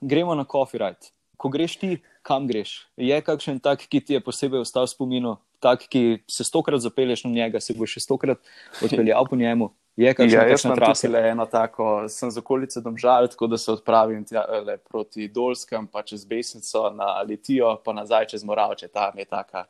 gremo 0.00 0.34
na 0.34 0.44
coffee 0.44 0.80
ride. 0.80 1.12
Ko 1.36 1.48
greš 1.48 1.76
ti, 1.76 1.98
kam 2.22 2.46
greš? 2.46 2.86
Je 2.96 3.18
kakšen 3.20 3.60
tak, 3.60 3.84
ki 3.84 4.00
ti 4.00 4.16
je 4.16 4.20
posebej 4.24 4.62
ostal 4.64 4.86
v 4.86 4.92
spominu, 4.94 5.36
tak, 5.60 5.84
ki 5.84 6.22
se 6.30 6.46
stokrat 6.48 6.80
zapelješ 6.80 7.26
na 7.26 7.30
njega, 7.30 7.60
se 7.60 7.74
bo 7.76 7.86
še 7.86 8.00
stokrat 8.00 8.40
odpeljal 8.80 9.28
po 9.28 9.36
njemu. 9.36 9.68
Je 10.00 10.14
kakšen, 10.16 10.32
ja, 10.32 10.46
jaz 10.48 10.64
sem 10.64 10.72
tudi 10.80 11.12
le 11.12 11.22
eno 11.34 11.44
tako, 11.50 11.90
sem 12.08 12.30
z 12.32 12.40
okolice 12.40 12.80
domžal, 12.80 13.28
tako 13.28 13.50
da 13.52 13.60
se 13.60 13.68
odpravim 13.74 14.24
tja, 14.24 14.46
le, 14.64 14.78
proti 14.80 15.28
Dolskem, 15.28 15.90
pa 15.92 16.00
čez 16.06 16.24
Besnico 16.24 16.86
na 16.96 17.18
Litijo, 17.28 17.74
pa 17.84 17.92
nazaj 17.92 18.30
čez 18.32 18.48
Moravče, 18.48 18.88
tam 18.88 19.18
je 19.20 19.28
taka 19.28 19.66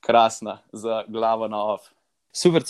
krasna, 0.00 0.62
za 0.72 1.02
glavo 1.08 1.48
na 1.52 1.60
off. 1.74 1.92
Super. 2.38 2.62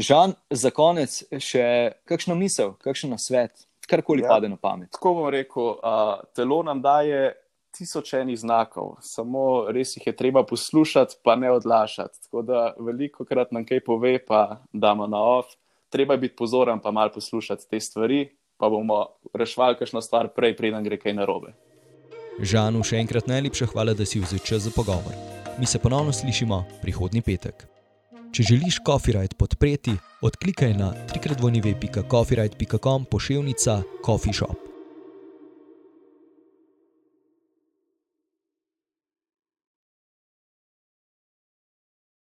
Žan, 0.00 0.32
za 0.50 0.70
konec 0.72 1.20
še 1.36 1.64
kakšno 2.08 2.36
misel, 2.38 2.72
kakšen 2.80 3.12
svet, 3.20 3.66
karkoli 3.90 4.24
ja, 4.24 4.32
pade 4.32 4.48
na 4.48 4.56
pamet. 4.56 4.88
Tako 4.96 5.14
bom 5.18 5.28
rekel, 5.32 5.74
uh, 5.76 6.22
telo 6.36 6.62
nam 6.64 6.80
daje 6.80 7.34
tisočenih 7.76 8.38
znakov, 8.40 8.96
samo 9.04 9.70
res 9.70 9.94
jih 9.96 10.06
je 10.08 10.16
treba 10.16 10.42
poslušati, 10.46 11.20
pa 11.22 11.36
ne 11.36 11.50
odlašati. 11.52 12.22
Tako 12.26 12.42
da 12.42 12.62
veliko 12.78 13.24
krat 13.24 13.52
nam 13.52 13.66
kaj 13.66 13.84
pove, 13.86 14.18
pa 14.26 14.62
damo 14.72 15.06
na 15.06 15.20
off. 15.20 15.54
Treba 15.90 16.16
biti 16.16 16.36
pozoren, 16.38 16.80
pa 16.80 16.90
malo 16.90 17.12
poslušati 17.14 17.68
te 17.70 17.80
stvari, 17.80 18.28
pa 18.56 18.68
bomo 18.70 19.06
rešvali 19.34 19.78
kakšno 19.78 20.02
stvar 20.02 20.30
prej, 20.34 20.56
preden 20.56 20.86
gre 20.86 20.98
kaj 20.98 21.16
narobe. 21.18 21.52
Žanu, 22.40 22.82
še 22.86 23.02
enkrat 23.02 23.28
najlepša 23.28 23.68
hvala, 23.74 23.94
da 23.94 24.06
si 24.06 24.22
vzel 24.22 24.40
čas 24.40 24.64
za 24.64 24.72
pogovor. 24.74 25.12
Mi 25.58 25.66
se 25.66 25.82
ponovno 25.82 26.14
slišimo 26.14 26.64
prihodnji 26.80 27.22
petek. 27.26 27.79
Če 28.30 28.42
želiš 28.46 28.78
Copyright 28.86 29.34
podpreti, 29.34 29.96
odklikaj 30.22 30.74
na 30.78 30.94
www.copyright.com 31.10 33.04
pošiljka 33.10 33.82
Coffee 34.06 34.34
Shop. 34.34 34.69